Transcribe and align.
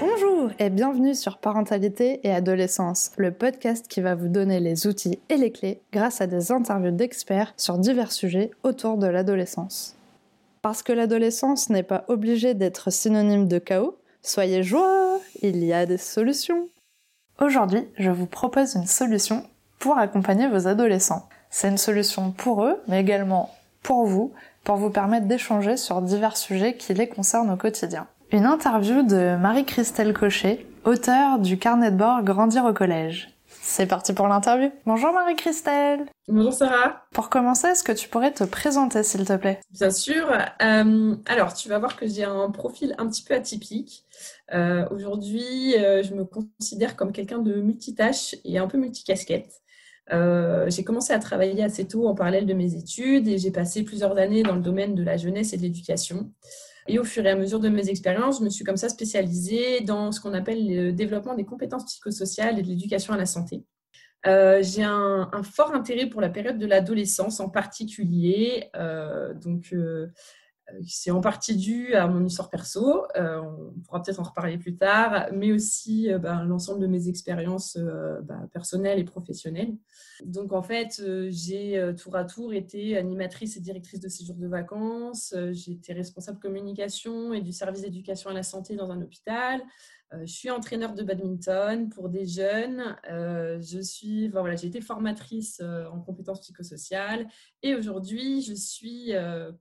Bonjour 0.00 0.50
et 0.60 0.70
bienvenue 0.70 1.14
sur 1.14 1.38
Parentalité 1.38 2.20
et 2.22 2.30
Adolescence, 2.30 3.10
le 3.16 3.32
podcast 3.32 3.88
qui 3.88 4.00
va 4.00 4.14
vous 4.14 4.28
donner 4.28 4.60
les 4.60 4.86
outils 4.86 5.18
et 5.28 5.36
les 5.36 5.50
clés 5.50 5.80
grâce 5.92 6.20
à 6.20 6.28
des 6.28 6.52
interviews 6.52 6.92
d'experts 6.92 7.52
sur 7.56 7.78
divers 7.78 8.12
sujets 8.12 8.52
autour 8.62 8.96
de 8.96 9.08
l'adolescence. 9.08 9.96
Parce 10.62 10.84
que 10.84 10.92
l'adolescence 10.92 11.68
n'est 11.68 11.82
pas 11.82 12.04
obligée 12.06 12.54
d'être 12.54 12.92
synonyme 12.92 13.48
de 13.48 13.58
chaos, 13.58 13.98
soyez 14.22 14.62
joie, 14.62 15.18
il 15.42 15.64
y 15.64 15.72
a 15.72 15.84
des 15.84 15.98
solutions. 15.98 16.68
Aujourd'hui, 17.40 17.88
je 17.98 18.10
vous 18.10 18.26
propose 18.26 18.76
une 18.76 18.86
solution 18.86 19.42
pour 19.80 19.98
accompagner 19.98 20.48
vos 20.48 20.68
adolescents. 20.68 21.28
C'est 21.50 21.68
une 21.68 21.78
solution 21.78 22.30
pour 22.30 22.64
eux, 22.64 22.80
mais 22.86 23.00
également 23.00 23.50
pour 23.82 24.04
vous, 24.06 24.32
pour 24.66 24.76
vous 24.76 24.90
permettre 24.90 25.26
d'échanger 25.26 25.76
sur 25.76 26.02
divers 26.02 26.36
sujets 26.36 26.76
qui 26.76 26.92
les 26.92 27.08
concernent 27.08 27.52
au 27.52 27.56
quotidien. 27.56 28.08
Une 28.32 28.46
interview 28.46 29.02
de 29.02 29.36
Marie-Christelle 29.36 30.12
Cochet, 30.12 30.66
auteure 30.84 31.38
du 31.38 31.56
carnet 31.56 31.92
de 31.92 31.96
bord 31.96 32.24
Grandir 32.24 32.64
au 32.64 32.72
collège. 32.72 33.28
C'est 33.46 33.86
parti 33.86 34.12
pour 34.12 34.26
l'interview. 34.26 34.70
Bonjour 34.84 35.12
Marie-Christelle. 35.12 36.06
Bonjour 36.26 36.52
Sarah. 36.52 37.04
Pour 37.12 37.30
commencer, 37.30 37.68
est-ce 37.68 37.84
que 37.84 37.92
tu 37.92 38.08
pourrais 38.08 38.32
te 38.32 38.42
présenter 38.42 39.04
s'il 39.04 39.24
te 39.24 39.36
plaît? 39.36 39.60
Bien 39.70 39.90
sûr. 39.90 40.26
Euh, 40.60 41.14
alors, 41.26 41.54
tu 41.54 41.68
vas 41.68 41.78
voir 41.78 41.96
que 41.96 42.08
j'ai 42.08 42.24
un 42.24 42.50
profil 42.50 42.96
un 42.98 43.06
petit 43.06 43.22
peu 43.22 43.34
atypique. 43.34 44.04
Euh, 44.52 44.84
Aujourd'hui, 44.90 45.76
euh, 45.78 46.02
je 46.02 46.12
me 46.14 46.24
considère 46.24 46.96
comme 46.96 47.12
quelqu'un 47.12 47.38
de 47.38 47.54
multitâche 47.54 48.34
et 48.44 48.58
un 48.58 48.66
peu 48.66 48.78
multicasquette. 48.78 49.62
Euh, 50.12 50.70
j'ai 50.70 50.84
commencé 50.84 51.12
à 51.12 51.18
travailler 51.18 51.64
assez 51.64 51.86
tôt 51.86 52.06
en 52.06 52.14
parallèle 52.14 52.46
de 52.46 52.54
mes 52.54 52.74
études 52.74 53.26
et 53.26 53.38
j'ai 53.38 53.50
passé 53.50 53.82
plusieurs 53.82 54.16
années 54.16 54.42
dans 54.42 54.54
le 54.54 54.60
domaine 54.60 54.94
de 54.94 55.02
la 55.02 55.16
jeunesse 55.16 55.52
et 55.52 55.56
de 55.56 55.62
l'éducation. 55.62 56.32
Et 56.88 56.98
au 56.98 57.04
fur 57.04 57.26
et 57.26 57.30
à 57.30 57.36
mesure 57.36 57.58
de 57.58 57.68
mes 57.68 57.88
expériences, 57.88 58.38
je 58.38 58.44
me 58.44 58.48
suis 58.48 58.64
comme 58.64 58.76
ça 58.76 58.88
spécialisée 58.88 59.80
dans 59.80 60.12
ce 60.12 60.20
qu'on 60.20 60.34
appelle 60.34 60.68
le 60.68 60.92
développement 60.92 61.34
des 61.34 61.44
compétences 61.44 61.84
psychosociales 61.86 62.58
et 62.58 62.62
de 62.62 62.68
l'éducation 62.68 63.12
à 63.12 63.16
la 63.16 63.26
santé. 63.26 63.64
Euh, 64.26 64.62
j'ai 64.62 64.84
un, 64.84 65.28
fort 65.42 65.74
intérêt 65.74 66.06
pour 66.06 66.20
la 66.20 66.28
période 66.28 66.58
de 66.58 66.66
l'adolescence 66.66 67.40
en 67.40 67.48
particulier. 67.48 68.70
Euh, 68.76 69.34
donc, 69.34 69.74
c'est 70.86 71.10
en 71.10 71.20
partie 71.20 71.56
dû 71.56 71.94
à 71.94 72.08
mon 72.08 72.24
histoire 72.24 72.50
perso, 72.50 73.04
euh, 73.16 73.40
on 73.40 73.80
pourra 73.80 74.02
peut-être 74.02 74.20
en 74.20 74.24
reparler 74.24 74.58
plus 74.58 74.76
tard, 74.76 75.28
mais 75.32 75.52
aussi 75.52 76.12
euh, 76.12 76.18
ben, 76.18 76.44
l'ensemble 76.44 76.80
de 76.80 76.86
mes 76.86 77.08
expériences 77.08 77.76
euh, 77.76 78.20
ben, 78.22 78.48
personnelles 78.52 78.98
et 78.98 79.04
professionnelles. 79.04 79.74
Donc 80.24 80.52
en 80.52 80.62
fait, 80.62 81.02
j'ai 81.28 81.94
tour 81.98 82.16
à 82.16 82.24
tour 82.24 82.52
été 82.54 82.96
animatrice 82.96 83.56
et 83.56 83.60
directrice 83.60 84.00
de 84.00 84.08
séjour 84.08 84.36
de 84.36 84.48
vacances, 84.48 85.34
j'ai 85.52 85.72
été 85.72 85.92
responsable 85.92 86.38
communication 86.38 87.32
et 87.34 87.42
du 87.42 87.52
service 87.52 87.82
d'éducation 87.82 88.30
à 88.30 88.32
la 88.32 88.42
santé 88.42 88.76
dans 88.76 88.90
un 88.90 89.02
hôpital, 89.02 89.60
euh, 89.60 89.64
je 90.12 90.32
suis 90.32 90.50
entraîneur 90.50 90.94
de 90.94 91.02
badminton 91.02 91.88
pour 91.88 92.08
des 92.08 92.26
jeunes. 92.26 92.96
Euh, 93.10 93.60
je 93.60 93.80
suis, 93.80 94.28
voilà, 94.28 94.54
j'ai 94.54 94.68
été 94.68 94.80
formatrice 94.80 95.60
euh, 95.62 95.86
en 95.86 96.00
compétences 96.00 96.40
psychosociales 96.40 97.26
et 97.62 97.74
aujourd'hui, 97.74 98.42
je 98.42 98.54
suis 98.54 99.12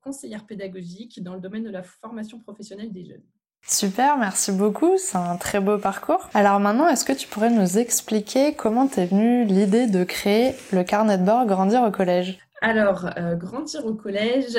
conseillère 0.02 0.46
pédagogique 0.46 1.24
dans 1.24 1.34
le 1.34 1.40
domaine 1.40 1.64
de 1.64 1.70
la 1.70 1.84
formation 1.84 2.40
professionnelle 2.40 2.92
des 2.92 3.06
jeunes. 3.06 3.24
Super, 3.68 4.18
merci 4.18 4.52
beaucoup, 4.52 4.96
c'est 4.98 5.18
un 5.18 5.38
très 5.38 5.60
beau 5.60 5.80
parcours. 5.80 6.30
Alors 6.36 6.59
maintenant, 6.59 6.88
est-ce 6.88 7.04
que 7.04 7.14
tu 7.14 7.28
pourrais 7.28 7.50
nous 7.50 7.80
expliquer 7.80 8.54
comment 8.54 8.88
t'es 8.88 9.08
venue 9.08 9.44
l'idée 9.46 9.88
de 9.88 10.04
créer 10.04 10.54
le 10.72 10.84
carnet 10.84 11.18
de 11.18 11.24
bord 11.24 11.48
Grandir 11.48 11.82
au 11.82 11.90
collège? 11.90 12.38
Alors, 12.62 13.09
Grandir 13.38 13.86
au 13.88 13.96
collège, 13.96 14.58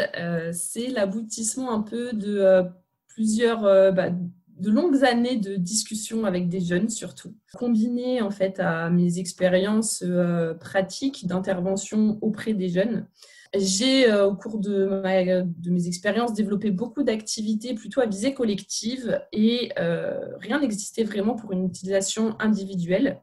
c'est 0.52 0.88
l'aboutissement 0.88 1.72
un 1.72 1.82
peu 1.82 2.12
de 2.12 2.64
plusieurs... 3.06 3.62
Bah, 3.92 4.08
de 4.58 4.70
longues 4.70 5.04
années 5.04 5.36
de 5.36 5.56
discussions 5.56 6.24
avec 6.24 6.48
des 6.48 6.60
jeunes 6.60 6.88
surtout, 6.88 7.34
combinées 7.54 8.22
en 8.22 8.30
fait 8.30 8.58
à 8.58 8.90
mes 8.90 9.18
expériences 9.18 10.02
euh, 10.06 10.54
pratiques 10.54 11.26
d'intervention 11.26 12.18
auprès 12.22 12.54
des 12.54 12.68
jeunes. 12.68 13.06
J'ai 13.54 14.10
euh, 14.10 14.26
au 14.26 14.34
cours 14.34 14.58
de, 14.58 15.02
mes 15.66 15.86
expériences 15.86 16.32
développé 16.32 16.70
beaucoup 16.70 17.02
d'activités 17.02 17.74
plutôt 17.74 18.00
à 18.00 18.06
visée 18.06 18.34
collective 18.34 19.20
et 19.32 19.72
euh, 19.78 20.18
rien 20.38 20.60
n'existait 20.60 21.04
vraiment 21.04 21.36
pour 21.36 21.52
une 21.52 21.64
utilisation 21.64 22.36
individuelle. 22.40 23.22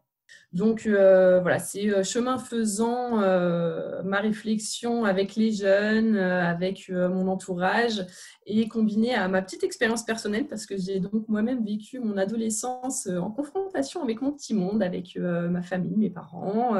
Donc 0.54 0.86
euh, 0.86 1.40
voilà, 1.42 1.58
c'est 1.58 1.90
euh, 1.90 2.04
chemin 2.04 2.38
faisant 2.38 3.22
euh, 3.22 4.04
ma 4.04 4.20
réflexion 4.20 5.04
avec 5.04 5.36
les 5.36 5.52
jeunes, 5.52 6.16
avec 6.16 6.90
mon 6.90 7.28
entourage 7.28 8.06
et 8.46 8.68
combiné 8.68 9.16
à 9.16 9.28
ma 9.28 9.42
petite 9.42 9.64
expérience 9.64 10.04
personnelle 10.04 10.48
parce 10.48 10.68
que 10.68 10.78
j'ai 10.78 11.00
donc 11.00 11.28
moi-même 11.28 11.66
vécu 11.66 12.00
mon 12.00 12.18
adolescence 12.18 13.08
en 13.08 13.32
confrontation 13.32 14.04
avec 14.04 14.22
mon 14.22 14.32
petit 14.32 14.54
monde, 14.54 14.84
avec 14.84 15.18
ma 15.18 15.64
famille, 15.64 15.98
mes 15.98 16.12
parents. 16.12 16.76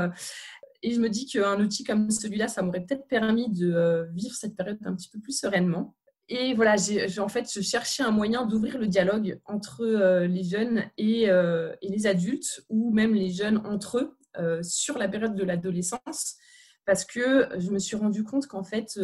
et 0.84 0.92
je 0.92 1.00
me 1.00 1.10
dis 1.10 1.26
qu'un 1.26 1.60
outil 1.60 1.84
comme 1.84 2.12
celui-là, 2.12 2.48
ça 2.48 2.62
m'aurait 2.62 2.86
peut-être 2.86 3.08
permis 3.08 3.50
de 3.50 4.08
vivre 4.14 4.36
cette 4.36 4.56
période 4.56 4.78
un 4.86 4.96
petit 4.96 5.10
peu 5.10 5.20
plus 5.20 5.38
sereinement. 5.40 5.96
Et 6.30 6.54
voilà, 6.54 6.78
j'ai, 6.78 7.20
en 7.20 7.28
fait, 7.28 7.52
je 7.54 7.62
cherchais 7.62 8.02
un 8.02 8.12
moyen 8.12 8.46
d'ouvrir 8.46 8.78
le 8.78 8.88
dialogue 8.88 9.40
entre 9.46 9.82
euh, 9.82 10.26
les 10.26 10.44
jeunes 10.44 10.86
et, 10.98 11.30
euh, 11.30 11.76
et, 11.82 11.90
les 11.90 12.08
adultes, 12.08 12.64
ou 12.70 12.94
même 12.94 13.14
les 13.14 13.30
jeunes 13.30 13.58
entre 13.66 14.00
eux, 14.00 14.18
euh, 14.38 14.64
sur 14.64 14.98
la 14.98 15.10
période 15.10 15.36
de 15.36 15.44
l'adolescence, 15.44 16.38
parce 16.86 17.04
que 17.04 17.50
je 17.58 17.72
me 17.72 17.80
suis 17.80 17.98
rendu 17.98 18.24
compte 18.24 18.48
qu'en 18.48 18.64
fait, 18.64 19.00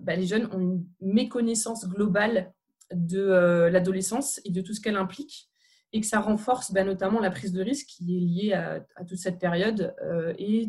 bah, 0.00 0.14
les 0.14 0.26
jeunes 0.26 0.48
ont 0.52 0.60
une 0.60 0.86
méconnaissance 1.00 1.88
globale 1.88 2.52
de 2.92 3.68
l'adolescence 3.70 4.40
et 4.44 4.50
de 4.50 4.60
tout 4.60 4.72
ce 4.72 4.80
qu'elle 4.80 4.96
implique, 4.96 5.48
et 5.92 6.00
que 6.00 6.06
ça 6.06 6.20
renforce 6.20 6.72
bah, 6.72 6.84
notamment 6.84 7.18
la 7.18 7.30
prise 7.30 7.52
de 7.52 7.62
risque 7.62 7.86
qui 7.86 8.16
est 8.16 8.20
liée 8.20 8.52
à, 8.52 8.84
à 8.94 9.04
toute 9.04 9.18
cette 9.18 9.40
période, 9.40 9.94
et 10.38 10.68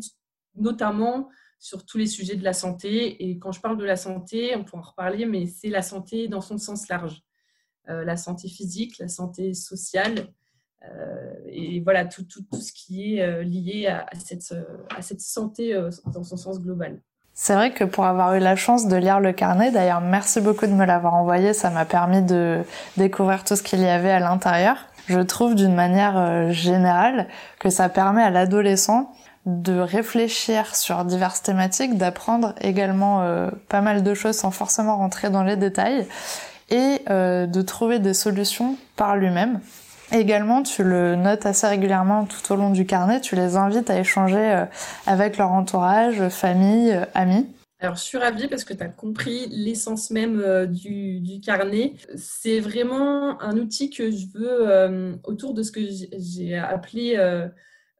notamment 0.56 1.28
sur 1.60 1.84
tous 1.84 1.98
les 1.98 2.06
sujets 2.06 2.36
de 2.36 2.42
la 2.42 2.54
santé. 2.54 3.28
Et 3.28 3.38
quand 3.38 3.52
je 3.52 3.60
parle 3.60 3.76
de 3.76 3.84
la 3.84 3.96
santé, 3.96 4.56
on 4.56 4.64
pourra 4.64 4.80
en 4.80 4.84
reparler, 4.84 5.26
mais 5.26 5.46
c'est 5.46 5.68
la 5.68 5.82
santé 5.82 6.26
dans 6.26 6.40
son 6.40 6.58
sens 6.58 6.88
large. 6.88 7.22
Euh, 7.88 8.04
la 8.04 8.16
santé 8.16 8.48
physique, 8.48 8.98
la 8.98 9.08
santé 9.08 9.52
sociale, 9.52 10.28
euh, 10.84 11.32
et 11.46 11.80
voilà, 11.80 12.06
tout, 12.06 12.24
tout, 12.24 12.42
tout, 12.50 12.60
ce 12.60 12.72
qui 12.72 13.16
est 13.16 13.22
euh, 13.22 13.42
lié 13.42 13.86
à, 13.88 14.06
cette, 14.18 14.54
à 14.96 15.02
cette 15.02 15.20
santé 15.20 15.78
dans 16.06 16.22
son 16.22 16.36
sens 16.36 16.60
global. 16.60 17.00
C'est 17.34 17.54
vrai 17.54 17.72
que 17.72 17.84
pour 17.84 18.06
avoir 18.06 18.34
eu 18.34 18.38
la 18.38 18.56
chance 18.56 18.86
de 18.86 18.96
lire 18.96 19.20
le 19.20 19.32
carnet, 19.32 19.70
d'ailleurs 19.70 20.00
merci 20.00 20.40
beaucoup 20.40 20.66
de 20.66 20.72
me 20.72 20.84
l'avoir 20.84 21.14
envoyé, 21.14 21.52
ça 21.52 21.70
m'a 21.70 21.84
permis 21.84 22.22
de 22.22 22.62
découvrir 22.96 23.44
tout 23.44 23.56
ce 23.56 23.62
qu'il 23.62 23.80
y 23.80 23.86
avait 23.86 24.10
à 24.10 24.20
l'intérieur. 24.20 24.76
Je 25.06 25.20
trouve 25.20 25.54
d'une 25.54 25.74
manière 25.74 26.52
générale 26.52 27.28
que 27.58 27.70
ça 27.70 27.88
permet 27.88 28.22
à 28.22 28.30
l'adolescent 28.30 29.12
de 29.46 29.78
réfléchir 29.78 30.76
sur 30.76 31.04
diverses 31.04 31.42
thématiques, 31.42 31.96
d'apprendre 31.96 32.54
également 32.60 33.22
euh, 33.22 33.50
pas 33.68 33.80
mal 33.80 34.02
de 34.02 34.14
choses 34.14 34.36
sans 34.36 34.50
forcément 34.50 34.96
rentrer 34.96 35.30
dans 35.30 35.42
les 35.42 35.56
détails 35.56 36.06
et 36.68 36.98
euh, 37.08 37.46
de 37.46 37.62
trouver 37.62 37.98
des 37.98 38.14
solutions 38.14 38.76
par 38.96 39.16
lui-même. 39.16 39.60
Également, 40.12 40.62
tu 40.62 40.82
le 40.82 41.14
notes 41.14 41.46
assez 41.46 41.66
régulièrement 41.66 42.26
tout 42.26 42.52
au 42.52 42.56
long 42.56 42.70
du 42.70 42.84
carnet, 42.84 43.20
tu 43.20 43.34
les 43.34 43.56
invites 43.56 43.88
à 43.88 43.98
échanger 43.98 44.36
euh, 44.36 44.64
avec 45.06 45.38
leur 45.38 45.52
entourage, 45.52 46.28
famille, 46.28 46.98
amis. 47.14 47.46
Alors, 47.78 47.96
je 47.96 48.02
suis 48.02 48.18
ravie 48.18 48.46
parce 48.46 48.64
que 48.64 48.74
tu 48.74 48.82
as 48.82 48.88
compris 48.88 49.46
l'essence 49.48 50.10
même 50.10 50.66
du, 50.66 51.20
du, 51.20 51.40
carnet. 51.40 51.94
C'est 52.14 52.60
vraiment 52.60 53.40
un 53.40 53.56
outil 53.56 53.88
que 53.88 54.10
je 54.10 54.26
veux 54.34 55.18
autour 55.24 55.54
de 55.54 55.62
ce 55.62 55.72
que 55.72 55.80
j'ai 56.18 56.58
appelé 56.58 57.16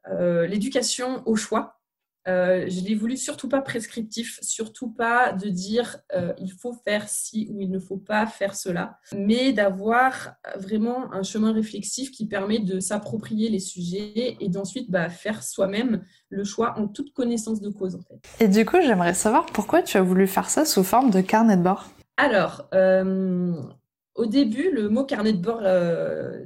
l'éducation 0.06 1.22
au 1.26 1.36
choix. 1.36 1.80
Euh, 2.28 2.66
je 2.68 2.80
l'ai 2.82 2.94
voulu 2.94 3.16
surtout 3.16 3.48
pas 3.48 3.62
prescriptif, 3.62 4.38
surtout 4.42 4.90
pas 4.90 5.32
de 5.32 5.48
dire 5.48 5.98
euh, 6.14 6.34
il 6.38 6.52
faut 6.52 6.74
faire 6.84 7.08
ci 7.08 7.48
ou 7.50 7.62
il 7.62 7.70
ne 7.70 7.78
faut 7.78 7.96
pas 7.96 8.26
faire 8.26 8.54
cela, 8.54 8.98
mais 9.16 9.52
d'avoir 9.52 10.34
vraiment 10.56 11.12
un 11.14 11.22
chemin 11.22 11.52
réflexif 11.52 12.10
qui 12.10 12.26
permet 12.26 12.58
de 12.58 12.78
s'approprier 12.78 13.48
les 13.48 13.58
sujets 13.58 14.36
et 14.38 14.48
d'ensuite 14.50 14.90
bah, 14.90 15.08
faire 15.08 15.42
soi-même 15.42 16.04
le 16.28 16.44
choix 16.44 16.78
en 16.78 16.88
toute 16.88 17.14
connaissance 17.14 17.62
de 17.62 17.70
cause 17.70 17.94
en 17.94 18.02
fait. 18.02 18.44
Et 18.44 18.48
du 18.48 18.66
coup, 18.66 18.76
j'aimerais 18.82 19.14
savoir 19.14 19.46
pourquoi 19.46 19.82
tu 19.82 19.96
as 19.96 20.02
voulu 20.02 20.26
faire 20.26 20.50
ça 20.50 20.66
sous 20.66 20.84
forme 20.84 21.10
de 21.10 21.22
carnet 21.22 21.56
de 21.56 21.62
bord? 21.62 21.88
Alors, 22.18 22.68
au 24.20 24.26
début, 24.26 24.70
le 24.70 24.90
mot 24.90 25.04
carnet 25.04 25.32
de 25.32 25.40
bord, 25.40 25.60
euh, 25.62 26.44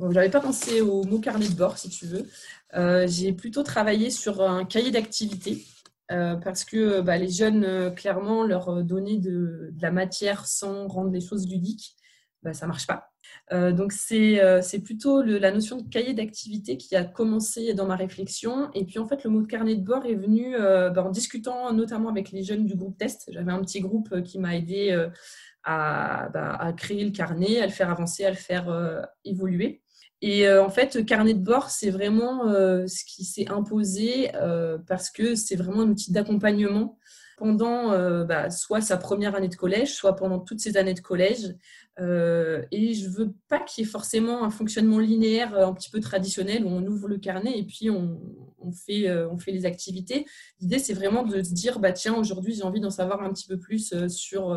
je 0.00 0.04
n'avais 0.06 0.30
pas 0.30 0.40
pensé 0.40 0.80
au 0.80 1.04
mot 1.04 1.20
carnet 1.20 1.48
de 1.48 1.54
bord, 1.54 1.78
si 1.78 1.88
tu 1.88 2.06
veux. 2.06 2.26
Euh, 2.74 3.06
j'ai 3.06 3.32
plutôt 3.32 3.62
travaillé 3.62 4.10
sur 4.10 4.42
un 4.42 4.64
cahier 4.64 4.90
d'activité 4.90 5.64
euh, 6.10 6.34
parce 6.34 6.64
que 6.64 7.02
bah, 7.02 7.16
les 7.16 7.30
jeunes, 7.30 7.94
clairement, 7.94 8.42
leur 8.42 8.82
donner 8.82 9.18
de, 9.18 9.72
la 9.80 9.92
matière 9.92 10.44
sans 10.44 10.88
rendre 10.88 11.12
les 11.12 11.20
choses 11.20 11.48
ludiques, 11.48 11.94
bah, 12.42 12.52
ça 12.52 12.66
marche 12.66 12.88
pas. 12.88 13.08
Donc 13.50 13.92
c'est 13.92 14.82
plutôt 14.84 15.22
la 15.22 15.50
notion 15.52 15.80
de 15.80 15.88
cahier 15.88 16.14
d'activité 16.14 16.76
qui 16.76 16.96
a 16.96 17.04
commencé 17.04 17.74
dans 17.74 17.86
ma 17.86 17.96
réflexion. 17.96 18.70
Et 18.74 18.84
puis 18.84 18.98
en 18.98 19.06
fait, 19.06 19.22
le 19.22 19.30
mot 19.30 19.42
de 19.42 19.46
carnet 19.46 19.76
de 19.76 19.84
bord 19.84 20.04
est 20.04 20.14
venu 20.14 20.56
bah, 20.58 21.04
en 21.04 21.10
discutant 21.10 21.72
notamment 21.72 22.08
avec 22.08 22.32
les 22.32 22.42
jeunes 22.42 22.66
du 22.66 22.74
groupe 22.74 22.98
test. 22.98 23.28
J'avais 23.30 23.52
un 23.52 23.60
petit 23.60 23.80
groupe 23.80 24.22
qui 24.22 24.38
m'a 24.38 24.56
aidé 24.56 25.08
à, 25.64 26.28
bah, 26.32 26.56
à, 26.58 26.72
créer 26.72 27.04
le 27.04 27.10
carnet, 27.10 27.60
à 27.60 27.66
le 27.66 27.72
faire 27.72 27.90
avancer, 27.90 28.24
à 28.24 28.30
le 28.30 28.36
faire 28.36 29.06
évoluer. 29.24 29.82
Et 30.22 30.48
en 30.48 30.70
fait, 30.70 31.04
carnet 31.04 31.34
de 31.34 31.44
bord, 31.44 31.70
c'est 31.70 31.90
vraiment 31.90 32.46
ce 32.46 33.04
qui 33.04 33.24
s'est 33.24 33.50
imposé 33.50 34.30
parce 34.86 35.10
que 35.10 35.34
c'est 35.34 35.56
vraiment 35.56 35.82
un 35.82 35.90
outil 35.90 36.12
d'accompagnement 36.12 36.98
pendant 37.36 37.92
euh, 37.92 38.24
bah, 38.24 38.50
soit 38.50 38.80
sa 38.80 38.96
première 38.96 39.34
année 39.34 39.48
de 39.48 39.54
collège, 39.54 39.94
soit 39.94 40.16
pendant 40.16 40.38
toutes 40.38 40.60
ses 40.60 40.76
années 40.76 40.94
de 40.94 41.00
collège. 41.00 41.54
Euh, 42.00 42.62
et 42.72 42.94
je 42.94 43.08
veux 43.08 43.34
pas 43.48 43.60
qu'il 43.60 43.84
y 43.84 43.86
ait 43.86 43.90
forcément 43.90 44.44
un 44.44 44.50
fonctionnement 44.50 44.98
linéaire 44.98 45.54
euh, 45.54 45.66
un 45.66 45.72
petit 45.72 45.90
peu 45.90 46.00
traditionnel 46.00 46.64
où 46.64 46.68
on 46.68 46.84
ouvre 46.86 47.06
le 47.06 47.18
carnet 47.18 47.56
et 47.56 47.62
puis 47.64 47.88
on, 47.88 48.20
fait, 48.72 49.10
on 49.26 49.38
fait 49.38 49.52
les 49.52 49.66
activités. 49.66 50.26
L'idée, 50.60 50.78
c'est 50.78 50.94
vraiment 50.94 51.22
de 51.22 51.42
se 51.42 51.52
dire, 51.52 51.78
bah, 51.78 51.92
tiens, 51.92 52.14
aujourd'hui, 52.14 52.54
j'ai 52.54 52.62
envie 52.62 52.80
d'en 52.80 52.90
savoir 52.90 53.22
un 53.22 53.32
petit 53.32 53.46
peu 53.46 53.58
plus 53.58 54.08
sur 54.08 54.56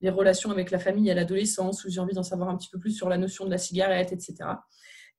les 0.00 0.10
relations 0.10 0.50
avec 0.50 0.70
la 0.70 0.78
famille 0.78 1.10
à 1.10 1.14
l'adolescence, 1.14 1.84
ou 1.84 1.90
j'ai 1.90 2.00
envie 2.00 2.14
d'en 2.14 2.22
savoir 2.22 2.48
un 2.48 2.56
petit 2.56 2.68
peu 2.70 2.78
plus 2.78 2.92
sur 2.92 3.08
la 3.08 3.18
notion 3.18 3.44
de 3.44 3.50
la 3.50 3.58
cigarette, 3.58 4.12
etc. 4.12 4.34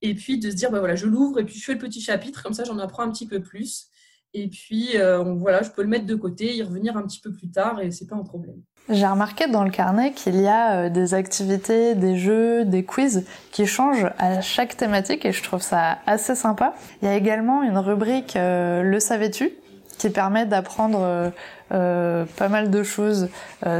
Et 0.01 0.13
puis 0.13 0.37
de 0.39 0.51
se 0.51 0.55
dire, 0.55 0.71
bah 0.71 0.79
voilà, 0.79 0.95
je 0.95 1.07
l'ouvre 1.07 1.39
et 1.39 1.45
puis 1.45 1.55
je 1.55 1.65
fais 1.65 1.73
le 1.73 1.79
petit 1.79 2.01
chapitre, 2.01 2.43
comme 2.43 2.53
ça 2.53 2.63
j'en 2.63 2.77
apprends 2.77 3.03
un 3.03 3.11
petit 3.11 3.27
peu 3.27 3.41
plus. 3.41 3.89
Et 4.33 4.47
puis, 4.49 4.89
euh, 4.95 5.23
voilà, 5.23 5.63
je 5.63 5.69
peux 5.71 5.81
le 5.81 5.87
mettre 5.87 6.05
de 6.05 6.15
côté, 6.15 6.55
y 6.55 6.61
revenir 6.61 6.97
un 6.97 7.03
petit 7.03 7.19
peu 7.19 7.31
plus 7.31 7.49
tard 7.49 7.81
et 7.81 7.91
c'est 7.91 8.05
pas 8.05 8.15
un 8.15 8.23
problème. 8.23 8.57
J'ai 8.89 9.07
remarqué 9.07 9.47
dans 9.47 9.63
le 9.63 9.69
carnet 9.69 10.13
qu'il 10.13 10.39
y 10.39 10.47
a 10.47 10.85
euh, 10.85 10.89
des 10.89 11.13
activités, 11.13 11.95
des 11.95 12.17
jeux, 12.17 12.63
des 12.63 12.85
quiz 12.85 13.25
qui 13.51 13.65
changent 13.65 14.09
à 14.17 14.39
chaque 14.41 14.77
thématique 14.77 15.25
et 15.25 15.31
je 15.31 15.43
trouve 15.43 15.61
ça 15.61 15.97
assez 16.05 16.35
sympa. 16.35 16.73
Il 17.01 17.07
y 17.07 17.11
a 17.11 17.15
également 17.15 17.63
une 17.63 17.77
rubrique 17.77 18.35
euh, 18.35 18.83
Le 18.83 18.99
savais-tu 18.99 19.51
qui 19.97 20.09
permet 20.09 20.45
d'apprendre 20.45 21.31
pas 21.69 22.49
mal 22.49 22.69
de 22.69 22.83
choses 22.83 23.29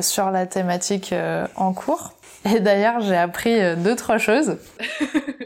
sur 0.01 0.31
la 0.31 0.45
thématique 0.45 1.13
en 1.55 1.73
cours. 1.73 2.13
Et 2.45 2.59
d'ailleurs, 2.59 3.01
j'ai 3.01 3.17
appris 3.17 3.75
deux, 3.77 3.95
trois 3.95 4.17
choses. 4.17 4.57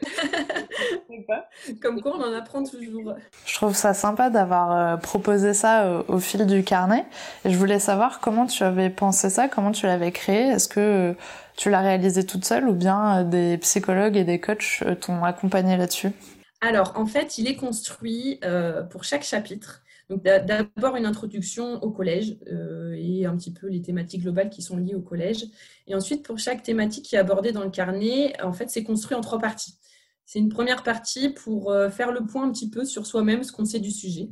Comme 1.81 2.01
quoi, 2.01 2.17
on 2.17 2.21
en 2.21 2.33
apprend 2.33 2.63
toujours. 2.63 3.15
Je 3.45 3.55
trouve 3.55 3.75
ça 3.75 3.93
sympa 3.93 4.29
d'avoir 4.29 4.71
euh, 4.71 4.97
proposé 4.97 5.53
ça 5.53 5.83
euh, 5.83 6.03
au, 6.07 6.19
fil 6.19 6.45
du 6.45 6.63
carnet. 6.63 7.05
Et 7.45 7.51
je 7.51 7.57
voulais 7.57 7.79
savoir 7.79 8.19
comment 8.19 8.45
tu 8.45 8.63
avais 8.63 8.89
pensé 8.89 9.29
ça, 9.29 9.47
comment 9.47 9.71
tu 9.71 9.85
l'avais 9.85 10.11
créé. 10.11 10.47
Est-ce 10.47 10.67
que 10.67 10.79
euh, 10.79 11.13
tu 11.55 11.69
l'as 11.69 11.81
réalisé 11.81 12.25
toute 12.25 12.45
seule 12.45 12.67
ou 12.67 12.73
bien 12.73 13.23
des 13.23 13.57
psychologues 13.59 14.17
et 14.17 14.23
des 14.23 14.39
coachs 14.39 14.83
t'ont 15.01 15.23
accompagné 15.23 15.77
là-dessus? 15.77 16.11
Alors, 16.61 16.93
en 16.95 17.05
fait, 17.05 17.37
il 17.37 17.47
est 17.47 17.55
construit 17.55 18.39
pour 18.91 19.03
chaque 19.03 19.23
chapitre. 19.23 19.81
D'abord 20.17 20.95
une 20.95 21.05
introduction 21.05 21.81
au 21.83 21.91
collège 21.91 22.37
et 22.95 23.25
un 23.25 23.37
petit 23.37 23.51
peu 23.51 23.67
les 23.67 23.81
thématiques 23.81 24.21
globales 24.21 24.49
qui 24.49 24.61
sont 24.61 24.77
liées 24.77 24.95
au 24.95 25.01
collège. 25.01 25.45
Et 25.87 25.95
ensuite, 25.95 26.23
pour 26.25 26.37
chaque 26.37 26.63
thématique 26.63 27.05
qui 27.05 27.15
est 27.15 27.19
abordée 27.19 27.51
dans 27.51 27.63
le 27.63 27.69
carnet, 27.69 28.33
en 28.41 28.53
fait, 28.53 28.69
c'est 28.69 28.83
construit 28.83 29.15
en 29.15 29.21
trois 29.21 29.39
parties. 29.39 29.75
C'est 30.31 30.39
une 30.39 30.47
première 30.47 30.83
partie 30.83 31.27
pour 31.27 31.71
euh, 31.71 31.89
faire 31.89 32.13
le 32.13 32.25
point 32.25 32.47
un 32.47 32.51
petit 32.53 32.69
peu 32.69 32.85
sur 32.85 33.05
soi-même, 33.05 33.43
ce 33.43 33.51
qu'on 33.51 33.65
sait 33.65 33.81
du 33.81 33.91
sujet. 33.91 34.29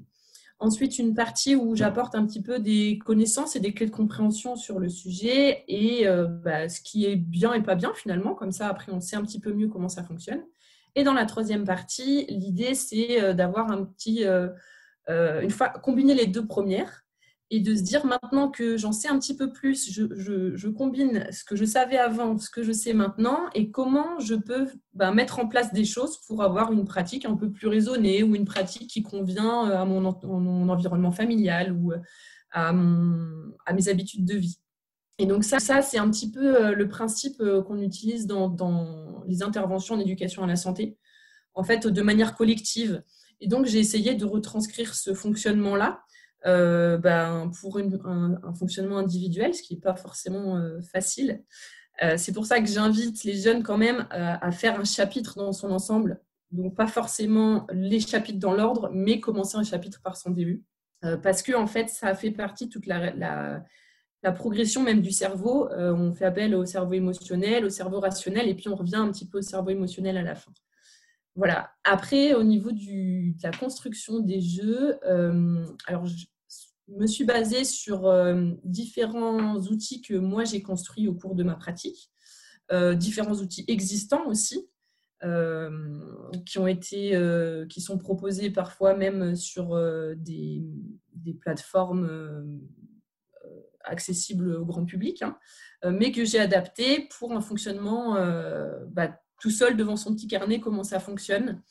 Ensuite, 0.57 0.97
une 0.97 1.13
partie 1.13 1.57
où 1.57 1.75
j'apporte 1.75 2.15
un 2.15 2.25
petit 2.25 2.41
peu 2.41 2.59
des 2.59 2.99
connaissances 3.05 3.57
et 3.57 3.59
des 3.59 3.73
clés 3.73 3.85
de 3.85 3.91
compréhension 3.91 4.55
sur 4.55 4.79
le 4.79 4.87
sujet 4.87 5.65
et 5.67 6.07
euh, 6.07 6.25
bah, 6.25 6.69
ce 6.69 6.79
qui 6.79 7.05
est 7.05 7.17
bien 7.17 7.53
et 7.53 7.61
pas 7.61 7.75
bien 7.75 7.91
finalement. 7.93 8.33
Comme 8.33 8.53
ça, 8.53 8.69
après, 8.69 8.93
on 8.93 9.01
sait 9.01 9.17
un 9.17 9.23
petit 9.23 9.41
peu 9.41 9.51
mieux 9.51 9.67
comment 9.67 9.89
ça 9.89 10.03
fonctionne. 10.03 10.41
Et 10.95 11.03
dans 11.03 11.13
la 11.13 11.25
troisième 11.25 11.65
partie, 11.65 12.25
l'idée, 12.29 12.75
c'est 12.75 13.21
euh, 13.21 13.33
d'avoir 13.33 13.69
un 13.69 13.83
petit... 13.83 14.23
une 15.09 15.49
fois 15.49 15.69
combiner 15.69 16.13
les 16.13 16.27
deux 16.27 16.45
premières 16.45 17.03
et 17.51 17.59
de 17.59 17.75
se 17.75 17.81
dire 17.81 18.05
maintenant 18.05 18.49
que 18.49 18.77
j'en 18.77 18.91
sais 18.91 19.07
un 19.07 19.17
petit 19.17 19.35
peu 19.35 19.51
plus, 19.51 19.91
je, 19.91 20.67
combine 20.67 21.27
ce 21.31 21.43
que 21.43 21.55
je 21.55 21.65
savais 21.65 21.97
avant, 21.97 22.37
ce 22.37 22.49
que 22.49 22.61
je 22.61 22.71
sais 22.71 22.93
maintenant, 22.93 23.47
et 23.55 23.71
comment 23.71 24.19
je 24.19 24.35
peux 24.35 24.67
ben, 24.93 25.11
mettre 25.11 25.39
en 25.39 25.47
place 25.47 25.73
des 25.73 25.85
choses 25.85 26.19
pour 26.27 26.43
avoir 26.43 26.71
une 26.71 26.85
pratique 26.85 27.25
un 27.25 27.35
peu 27.35 27.51
plus 27.51 27.67
raisonnée 27.67 28.21
ou 28.21 28.35
une 28.35 28.45
pratique 28.45 28.87
qui 28.87 29.01
convient 29.01 29.69
euh, 29.69 29.77
à 29.77 29.85
mon, 29.85 30.05
environnement 30.05 31.11
familial 31.11 31.73
ou 31.73 31.91
euh, 31.91 31.97
à, 32.51 32.71
mes 33.73 33.89
habitudes 33.89 34.25
de 34.25 34.35
vie. 34.35 34.59
Et 35.17 35.25
donc 35.25 35.43
ça, 35.43 35.59
ça 35.59 35.81
c'est 35.81 35.97
un 35.97 36.09
petit 36.09 36.31
peu 36.31 36.55
euh, 36.55 36.75
le 36.75 36.87
principe 36.87 37.41
qu'on 37.67 37.81
utilise 37.81 38.27
dans, 38.27 38.47
dans 38.47 39.23
les 39.27 39.41
interventions 39.41 39.95
en 39.95 39.99
éducation 39.99 40.43
à 40.43 40.47
la 40.47 40.55
santé, 40.55 40.97
en 41.55 41.63
fait, 41.63 41.87
de 41.87 42.01
manière 42.03 42.35
collective. 42.35 43.01
Et 43.41 43.47
donc 43.47 43.65
j'ai 43.65 43.79
essayé 43.79 44.15
de 44.15 44.25
retranscrire 44.25 44.93
ce 44.95 45.13
fonctionnement-là 45.13 46.01
euh, 46.45 46.97
ben, 46.97 47.51
pour 47.59 47.77
un, 47.77 48.53
fonctionnement 48.53 48.97
individuel, 48.97 49.53
ce 49.53 49.61
qui 49.61 49.75
n'est 49.75 49.81
pas 49.81 49.95
forcément 49.95 50.57
euh, 50.57 50.79
facile. 50.81 51.43
Euh, 52.01 52.15
c'est 52.17 52.31
pour 52.31 52.45
ça 52.45 52.61
que 52.61 52.67
j'invite 52.67 53.23
les 53.25 53.35
jeunes 53.35 53.61
quand 53.61 53.77
même 53.77 54.07
à 54.09 54.51
faire 54.51 54.79
un 54.79 54.85
chapitre 54.85 55.35
dans 55.35 55.51
son 55.51 55.71
ensemble. 55.71 56.21
Donc 56.51 56.75
pas 56.75 56.87
forcément 56.87 57.67
les 57.71 57.99
chapitres 57.99 58.39
dans 58.39 58.53
l'ordre, 58.53 58.89
mais 58.93 59.19
commencer 59.19 59.57
un 59.57 59.63
chapitre 59.63 60.01
par 60.01 60.15
son 60.15 60.31
début. 60.31 60.63
parce 61.21 61.43
que 61.43 61.53
en 61.53 61.67
fait, 61.67 61.89
ça 61.89 62.15
fait 62.15 62.31
partie 62.31 62.69
toute 62.69 62.85
la, 62.85 63.13
la, 63.13 63.63
la 64.23 64.31
progression 64.31 64.81
même 64.81 65.01
du 65.01 65.11
cerveau. 65.11 65.69
on 65.71 66.13
fait 66.13 66.25
appel 66.25 66.55
au 66.55 66.65
cerveau 66.65 66.93
émotionnel, 66.93 67.65
au 67.65 67.69
cerveau 67.69 67.99
rationnel, 67.99 68.47
et 68.47 68.55
puis 68.55 68.69
on 68.69 68.75
revient 68.75 68.95
un 68.95 69.11
petit 69.11 69.27
peu 69.27 69.39
au 69.39 69.43
cerveau 69.43 69.69
émotionnel 69.69 70.17
à 70.17 70.23
la 70.23 70.35
fin. 70.35 70.51
Voilà. 71.39 71.71
Après, 71.85 72.33
au 72.33 72.43
niveau 72.43 72.73
de 72.73 73.41
la 73.41 73.51
construction 73.51 74.19
des 74.19 74.41
jeux, 74.41 74.99
euh, 75.05 75.65
alors 75.85 76.05
je 76.05 76.25
me 76.89 77.07
suis 77.07 77.23
basée 77.23 77.63
sur 77.63 78.07
euh, 78.07 78.51
différents 78.65 79.55
outils 79.55 80.01
que 80.01 80.15
moi 80.15 80.43
j'ai 80.43 80.61
construits 80.61 81.07
au 81.07 81.13
cours 81.13 81.35
de 81.35 81.43
ma 81.43 81.55
pratique, 81.55 82.11
euh, 82.73 82.93
différents 82.93 83.35
outils 83.35 83.63
existants 83.69 84.27
aussi. 84.27 84.67
qui 86.45 86.57
ont 86.59 86.67
été, 86.67 87.01
qui 87.69 87.79
sont 87.81 87.97
proposés 87.97 88.49
parfois 88.49 88.93
même 88.93 89.35
sur 89.35 89.67
des, 90.17 90.61
plateformes 91.39 92.59
accessibles 93.85 94.55
au 94.55 94.65
grand 94.65 94.85
public, 94.85 95.21
hein, 95.21 95.37
mais 95.85 96.11
que 96.11 96.25
j'ai 96.25 96.39
adapté 96.39 97.07
pour 97.17 97.31
un 97.33 97.41
fonctionnement 97.41 98.15
bah, 98.87 99.19
tout 99.39 99.51
seul 99.51 99.75
devant 99.77 99.95
son 99.95 100.13
petit 100.13 100.27
carnet 100.27 100.59
comment 100.59 100.83
ça 100.83 100.99
fonctionne. 100.99 101.61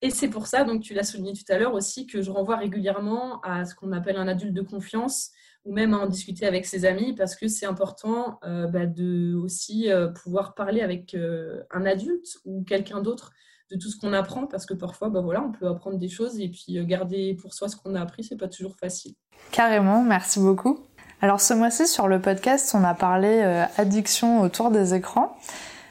Et 0.00 0.10
c'est 0.10 0.28
pour 0.28 0.46
ça, 0.46 0.64
donc 0.64 0.82
tu 0.82 0.94
l'as 0.94 1.02
souligné 1.02 1.32
tout 1.32 1.52
à 1.52 1.58
l'heure 1.58 1.74
aussi, 1.74 2.06
que 2.06 2.22
je 2.22 2.30
renvoie 2.30 2.56
régulièrement 2.56 3.40
à 3.40 3.64
ce 3.64 3.74
qu'on 3.74 3.92
appelle 3.92 4.16
un 4.16 4.28
adulte 4.28 4.54
de 4.54 4.62
confiance 4.62 5.32
ou 5.64 5.72
même 5.72 5.92
à 5.92 5.98
en 5.98 6.06
discuter 6.06 6.46
avec 6.46 6.66
ses 6.66 6.84
amis 6.84 7.14
parce 7.14 7.34
que 7.34 7.48
c'est 7.48 7.66
important 7.66 8.38
euh, 8.44 8.66
bah, 8.68 8.86
de 8.86 9.34
aussi 9.34 9.90
euh, 9.90 10.08
pouvoir 10.08 10.54
parler 10.54 10.82
avec 10.82 11.14
euh, 11.14 11.62
un 11.72 11.84
adulte 11.84 12.38
ou 12.44 12.62
quelqu'un 12.62 13.00
d'autre 13.00 13.32
de 13.70 13.76
tout 13.76 13.90
ce 13.90 13.98
qu'on 13.98 14.12
apprend 14.12 14.46
parce 14.46 14.66
que 14.66 14.74
parfois 14.74 15.10
bah, 15.10 15.20
voilà, 15.20 15.42
on 15.42 15.50
peut 15.50 15.66
apprendre 15.66 15.98
des 15.98 16.08
choses 16.08 16.38
et 16.38 16.48
puis 16.48 16.82
garder 16.86 17.34
pour 17.34 17.52
soi 17.52 17.68
ce 17.68 17.76
qu'on 17.76 17.96
a 17.96 18.00
appris, 18.00 18.22
c'est 18.22 18.38
pas 18.38 18.48
toujours 18.48 18.76
facile. 18.76 19.14
Carrément, 19.50 20.02
merci 20.02 20.38
beaucoup. 20.38 20.78
Alors 21.20 21.40
ce 21.40 21.52
mois-ci 21.52 21.88
sur 21.88 22.06
le 22.06 22.20
podcast, 22.20 22.72
on 22.74 22.84
a 22.84 22.94
parlé 22.94 23.40
addiction 23.76 24.40
autour 24.40 24.70
des 24.70 24.94
écrans. 24.94 25.36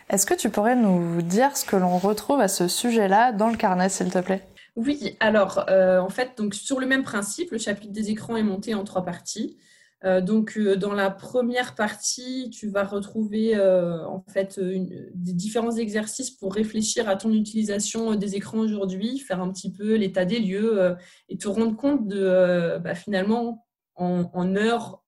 Est-ce 0.10 0.26
que 0.26 0.34
tu 0.34 0.50
pourrais 0.50 0.76
nous 0.76 1.22
dire 1.22 1.58
ce 1.58 1.66
que 1.66 1.76
l'on 1.76 1.98
retrouve 1.98 2.40
à 2.40 2.48
ce 2.48 2.70
sujet-là 2.70 3.34
dans 3.34 3.50
le 3.50 3.58
carnet, 3.58 3.90
s'il 3.90 4.10
te 4.10 4.20
plaît? 4.20 4.42
Oui, 4.78 5.18
alors 5.20 5.66
euh, 5.70 6.00
en 6.00 6.10
fait, 6.10 6.38
donc, 6.38 6.54
sur 6.54 6.80
le 6.80 6.86
même 6.86 7.04
principe, 7.04 7.52
le 7.52 7.58
chapitre 7.58 7.92
des 7.92 8.10
écrans 8.10 8.38
est 8.38 8.44
monté 8.44 8.74
en 8.74 8.84
trois 8.84 9.04
parties. 9.04 9.58
Euh, 10.06 10.22
donc, 10.22 10.56
euh, 10.56 10.76
dans 10.76 10.94
la 10.94 11.10
première 11.10 11.76
partie, 11.76 12.52
tu 12.52 12.70
vas 12.70 12.84
retrouver 12.84 13.60
en 13.60 14.24
fait 14.30 14.60
des 14.60 15.34
différents 15.34 15.76
exercices 15.76 16.32
pour 16.32 16.54
réfléchir 16.54 17.10
à 17.10 17.18
ton 17.18 17.34
utilisation 17.34 18.16
des 18.16 18.36
écrans 18.36 18.60
aujourd'hui, 18.60 19.20
faire 19.20 19.42
un 19.42 19.52
petit 19.52 19.74
peu 19.74 19.96
l'état 19.96 20.24
des 20.24 20.40
lieux 20.40 20.96
et 21.28 21.38
te 21.38 21.50
rendre 21.50 21.76
compte 21.76 22.08
de 22.08 22.78
bah, 22.78 22.96
finalement 22.96 23.66
en, 23.96 24.30
en 24.34 24.56
heures 24.56 25.04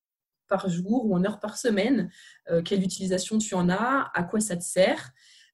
par 0.49 0.67
jour 0.67 1.05
ou 1.05 1.15
en 1.15 1.23
heure 1.23 1.39
par 1.39 1.57
semaine, 1.57 2.09
euh, 2.49 2.61
quelle 2.61 2.83
utilisation 2.83 3.37
tu 3.37 3.55
en 3.55 3.69
as, 3.69 4.11
à 4.13 4.23
quoi 4.23 4.41
ça 4.41 4.57
te 4.57 4.63
sert, 4.63 5.11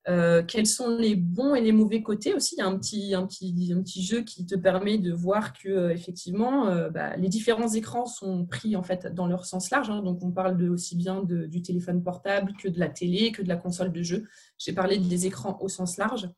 euh, 0.08 0.44
quels 0.44 0.68
sont 0.68 0.98
les 0.98 1.16
bons 1.16 1.56
et 1.56 1.62
les 1.62 1.72
mauvais 1.72 2.02
côtés 2.02 2.34
aussi. 2.34 2.56
Il 2.56 2.60
y 2.60 2.62
a 2.62 2.68
un 2.68 2.78
petit, 2.78 3.14
un 3.14 3.26
petit, 3.26 3.74
un 3.76 3.82
petit 3.82 4.04
jeu 4.04 4.22
qui 4.22 4.46
te 4.46 4.56
permet 4.56 4.98
de 4.98 5.12
voir 5.12 5.54
que 5.54 5.70
euh, 5.70 5.94
effectivement, 5.94 6.66
bah, 6.92 7.16
les 7.18 7.28
différents 7.28 7.70
écrans 7.70 8.06
sont 8.06 8.46
pris 8.46 8.76
en 8.76 8.84
fait 8.84 9.14
dans 9.14 9.28
leur 9.28 9.46
sens 9.46 9.70
large. 9.70 9.90
Hein. 9.90 10.02
donc 10.02 10.24
on 10.24 10.32
parle 10.32 10.58
de, 10.58 10.70
aussi 10.70 10.96
bien 10.96 11.24
du 11.24 11.62
téléphone 11.62 12.04
portable 12.04 12.54
que 12.54 12.70
de 12.70 12.80
la 12.80 12.90
télé, 12.90 13.32
que 13.32 13.42
de 13.42 13.48
la 13.48 13.58
console 13.58 13.92
de 13.92 14.02
jeu. 14.02 14.28
J'ai 14.58 14.74
parlé 14.74 14.98
des 14.98 15.26
écrans 15.26 15.58
au 15.62 15.68
sens 15.68 15.98
large. 15.98 16.30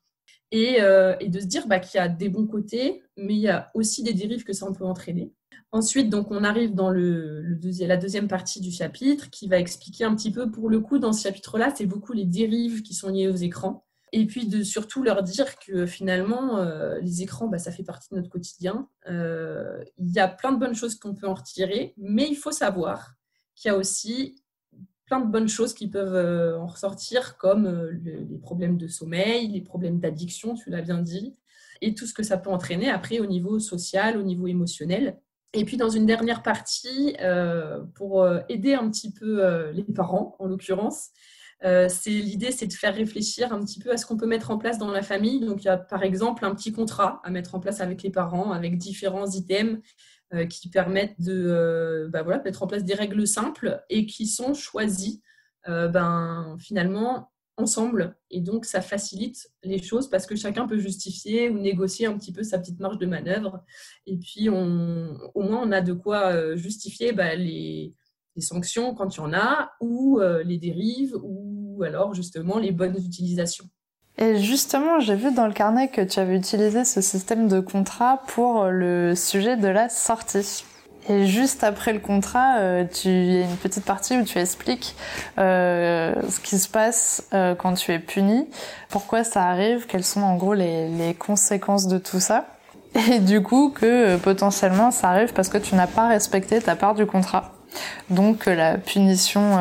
Et, 0.50 0.78
et 1.20 1.28
de 1.28 1.40
se 1.40 1.44
dire 1.44 1.66
bah, 1.66 1.78
qu'il 1.78 1.98
y 1.98 2.00
a 2.00 2.08
des 2.08 2.30
bons 2.30 2.46
côtés, 2.46 3.02
mais 3.18 3.34
il 3.34 3.40
y 3.40 3.48
a 3.48 3.70
aussi 3.74 4.02
des 4.02 4.14
dérives 4.14 4.44
que 4.44 4.54
ça 4.54 4.66
peut 4.72 4.86
entraîner. 4.86 5.30
Ensuite, 5.70 6.08
donc, 6.08 6.30
on 6.30 6.44
arrive 6.44 6.74
dans 6.74 6.90
la 6.90 7.96
deuxième 7.98 8.26
partie 8.26 8.60
du 8.60 8.70
chapitre 8.70 9.28
qui 9.28 9.48
va 9.48 9.58
expliquer 9.58 10.04
un 10.04 10.14
petit 10.14 10.30
peu, 10.30 10.50
pour 10.50 10.70
le 10.70 10.80
coup, 10.80 10.98
dans 10.98 11.12
ce 11.12 11.22
chapitre-là, 11.22 11.74
c'est 11.76 11.86
beaucoup 11.86 12.14
les 12.14 12.24
dérives 12.24 12.82
qui 12.82 12.94
sont 12.94 13.10
liées 13.10 13.28
aux 13.28 13.36
écrans. 13.36 13.84
Et 14.12 14.26
puis 14.26 14.46
de 14.48 14.62
surtout 14.62 15.02
leur 15.02 15.22
dire 15.22 15.58
que 15.58 15.84
finalement, 15.84 16.58
euh, 16.58 16.98
les 17.00 17.22
écrans, 17.22 17.46
bah, 17.48 17.58
ça 17.58 17.70
fait 17.70 17.82
partie 17.82 18.08
de 18.10 18.16
notre 18.16 18.30
quotidien. 18.30 18.88
Euh, 19.08 19.84
il 19.98 20.10
y 20.10 20.18
a 20.18 20.28
plein 20.28 20.52
de 20.52 20.58
bonnes 20.58 20.74
choses 20.74 20.94
qu'on 20.94 21.14
peut 21.14 21.28
en 21.28 21.34
retirer, 21.34 21.92
mais 21.98 22.26
il 22.26 22.36
faut 22.36 22.52
savoir 22.52 23.14
qu'il 23.54 23.70
y 23.70 23.74
a 23.74 23.76
aussi 23.76 24.42
plein 25.04 25.20
de 25.20 25.30
bonnes 25.30 25.48
choses 25.48 25.74
qui 25.74 25.88
peuvent 25.88 26.14
euh, 26.14 26.58
en 26.58 26.66
ressortir, 26.66 27.36
comme 27.36 27.68
les 28.02 28.38
problèmes 28.38 28.78
de 28.78 28.88
sommeil, 28.88 29.48
les 29.48 29.60
problèmes 29.60 30.00
d'addiction, 30.00 30.54
tu 30.54 30.70
l'as 30.70 30.82
bien 30.82 30.98
dit, 30.98 31.36
et 31.82 31.94
tout 31.94 32.06
ce 32.06 32.14
que 32.14 32.22
ça 32.22 32.38
peut 32.38 32.50
entraîner 32.50 32.88
après 32.88 33.20
au 33.20 33.26
niveau 33.26 33.58
social, 33.58 34.16
au 34.16 34.22
niveau 34.22 34.46
émotionnel. 34.46 35.18
Et 35.54 35.64
puis 35.64 35.76
dans 35.76 35.88
une 35.88 36.04
dernière 36.04 36.42
partie, 36.42 37.16
euh, 37.20 37.82
pour 37.94 38.22
euh, 38.22 38.40
aider 38.48 38.74
un 38.74 38.90
petit 38.90 39.12
peu 39.12 39.44
euh, 39.44 39.72
les 39.72 39.84
parents, 39.84 40.36
en 40.38 40.46
l'occurrence, 40.46 41.08
l'idée, 42.06 42.52
c'est 42.52 42.66
de 42.66 42.72
faire 42.72 42.94
réfléchir 42.94 43.52
un 43.52 43.60
petit 43.64 43.80
peu 43.80 43.90
à 43.90 43.96
ce 43.96 44.06
qu'on 44.06 44.16
peut 44.16 44.26
mettre 44.26 44.50
en 44.50 44.58
place 44.58 44.78
dans 44.78 44.90
la 44.92 45.02
famille. 45.02 45.40
Donc 45.40 45.64
il 45.64 45.66
y 45.66 45.70
a 45.70 45.76
par 45.76 46.04
exemple 46.04 46.44
un 46.44 46.54
petit 46.54 46.70
contrat 46.70 47.20
à 47.24 47.30
mettre 47.30 47.54
en 47.54 47.60
place 47.60 47.80
avec 47.80 48.02
les 48.02 48.10
parents, 48.10 48.52
avec 48.52 48.78
différents 48.78 49.26
items 49.26 49.80
qui 50.50 50.68
permettent 50.68 51.20
de 51.20 52.08
bah 52.12 52.22
voilà, 52.22 52.40
mettre 52.42 52.62
en 52.62 52.68
place 52.68 52.84
des 52.84 52.94
règles 52.94 53.26
simples 53.26 53.82
et 53.88 54.06
qui 54.06 54.28
sont 54.28 54.54
choisies 54.54 55.20
ben, 55.66 56.54
finalement 56.60 57.32
ensemble. 57.58 58.16
Et 58.30 58.40
donc, 58.40 58.64
ça 58.64 58.80
facilite 58.80 59.50
les 59.62 59.82
choses 59.82 60.08
parce 60.08 60.26
que 60.26 60.36
chacun 60.36 60.66
peut 60.66 60.78
justifier 60.78 61.50
ou 61.50 61.58
négocier 61.58 62.06
un 62.06 62.16
petit 62.16 62.32
peu 62.32 62.42
sa 62.42 62.58
petite 62.58 62.80
marge 62.80 62.98
de 62.98 63.06
manœuvre. 63.06 63.62
Et 64.06 64.16
puis, 64.16 64.48
on, 64.48 65.18
au 65.34 65.42
moins, 65.42 65.60
on 65.62 65.72
a 65.72 65.80
de 65.80 65.92
quoi 65.92 66.32
euh, 66.32 66.56
justifier 66.56 67.12
bah, 67.12 67.34
les, 67.34 67.94
sanctions 68.40 68.94
quand 68.94 69.16
il 69.16 69.18
y 69.18 69.20
en 69.20 69.32
a, 69.32 69.72
ou 69.80 70.20
euh, 70.20 70.44
les 70.44 70.58
dérives, 70.58 71.16
ou 71.24 71.82
alors 71.82 72.14
justement 72.14 72.58
les 72.58 72.70
bonnes 72.70 72.96
utilisations. 72.96 73.68
Et 74.16 74.36
justement, 74.36 75.00
j'ai 75.00 75.16
vu 75.16 75.32
dans 75.32 75.48
le 75.48 75.52
carnet 75.52 75.88
que 75.88 76.00
tu 76.00 76.20
avais 76.20 76.36
utilisé 76.36 76.84
ce 76.84 77.00
système 77.00 77.48
de 77.48 77.58
contrat 77.58 78.22
pour 78.28 78.66
le 78.66 79.16
sujet 79.16 79.56
de 79.56 79.66
la 79.66 79.88
sortie. 79.88 80.64
Et 81.08 81.26
juste 81.26 81.64
après 81.64 81.92
le 81.92 82.00
contrat, 82.00 82.58
euh, 82.58 82.84
tu, 82.84 83.08
y 83.08 83.38
a 83.38 83.44
une 83.44 83.56
petite 83.56 83.84
partie 83.84 84.16
où 84.16 84.24
tu 84.24 84.38
expliques 84.38 84.94
euh, 85.38 86.14
ce 86.28 86.38
qui 86.40 86.58
se 86.58 86.68
passe 86.68 87.24
euh, 87.32 87.54
quand 87.54 87.74
tu 87.74 87.92
es 87.92 87.98
puni, 87.98 88.46
pourquoi 88.90 89.24
ça 89.24 89.44
arrive, 89.44 89.86
quelles 89.86 90.04
sont 90.04 90.20
en 90.20 90.36
gros 90.36 90.54
les, 90.54 90.88
les 90.88 91.14
conséquences 91.14 91.86
de 91.88 91.98
tout 91.98 92.20
ça. 92.20 92.46
Et 93.10 93.20
du 93.20 93.42
coup, 93.42 93.70
que 93.70 94.16
potentiellement 94.16 94.90
ça 94.90 95.10
arrive 95.10 95.32
parce 95.32 95.48
que 95.48 95.58
tu 95.58 95.74
n'as 95.74 95.86
pas 95.86 96.08
respecté 96.08 96.60
ta 96.60 96.76
part 96.76 96.94
du 96.94 97.06
contrat. 97.06 97.52
Donc 98.10 98.46
la 98.46 98.78
punition 98.78 99.58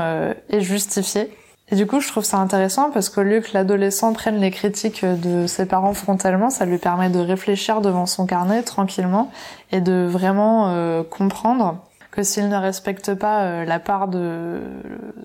est 0.50 0.62
justifiée. 0.62 1.30
Et 1.70 1.76
du 1.76 1.86
coup, 1.86 2.00
je 2.00 2.08
trouve 2.08 2.24
ça 2.24 2.38
intéressant 2.38 2.92
parce 2.92 3.10
qu'au 3.10 3.24
lieu 3.24 3.42
que 3.42 3.50
l'adolescent 3.54 4.14
prenne 4.14 4.40
les 4.40 4.52
critiques 4.52 5.04
de 5.04 5.48
ses 5.48 5.66
parents 5.66 5.94
frontalement, 5.94 6.50
ça 6.50 6.66
lui 6.66 6.78
permet 6.78 7.10
de 7.10 7.20
réfléchir 7.20 7.82
devant 7.82 8.06
son 8.06 8.26
carnet 8.26 8.64
tranquillement 8.64 9.32
et 9.72 9.82
de 9.82 10.08
vraiment 10.10 10.70
euh, 10.70 11.04
comprendre 11.04 11.84
que 12.12 12.24
s'il 12.24 12.48
ne 12.48 12.56
respecte 12.56 13.14
pas 13.16 13.44
euh, 13.44 13.66
la 13.66 13.80
part 13.80 14.08
de 14.08 14.62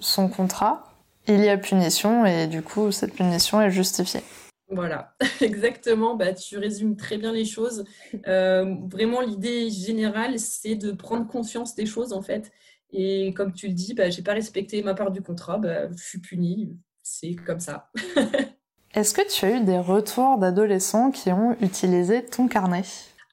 son 0.01 0.29
contrat, 0.29 0.85
il 1.29 1.45
y 1.45 1.49
a 1.49 1.57
punition 1.57 2.27
et 2.27 2.49
du 2.49 2.63
coup, 2.63 2.91
cette 2.91 3.15
punition 3.15 3.63
est 3.63 3.71
justifiée. 3.71 4.23
Voilà, 4.69 5.15
exactement. 5.41 6.17
Bah, 6.17 6.33
tu 6.33 6.59
résumes 6.59 6.97
très 6.97 7.19
bien 7.19 7.33
les 7.33 7.45
choses. 7.45 7.85
Euh, 8.27 8.75
vraiment, 8.89 9.21
l'idée 9.21 9.71
générale, 9.71 10.39
c'est 10.39 10.75
de 10.75 10.91
prendre 10.91 11.27
conscience 11.29 11.77
des 11.77 11.87
choses 11.87 12.13
en 12.13 12.23
fait 12.23 12.51
et 12.93 13.33
comme 13.35 13.53
tu 13.53 13.69
le 13.69 13.75
dis, 13.75 13.95
bah, 13.95 14.11
je 14.11 14.19
n'ai 14.19 14.23
pas 14.23 14.35
respecté 14.35 14.83
ma 14.83 14.95
part 14.95 15.11
du 15.11 15.23
contrat, 15.23 15.59
bah, 15.59 15.91
je 15.91 16.03
suis 16.03 16.21
punie. 16.21 16.77
C'est 17.03 17.35
comme 17.35 17.61
ça. 17.61 17.91
Est-ce 18.95 19.15
que 19.15 19.27
tu 19.27 19.45
as 19.47 19.57
eu 19.57 19.65
des 19.65 19.79
retours 19.79 20.39
d'adolescents 20.39 21.11
qui 21.11 21.33
ont 21.33 21.57
utilisé 21.61 22.25
ton 22.25 22.47
carnet? 22.47 22.83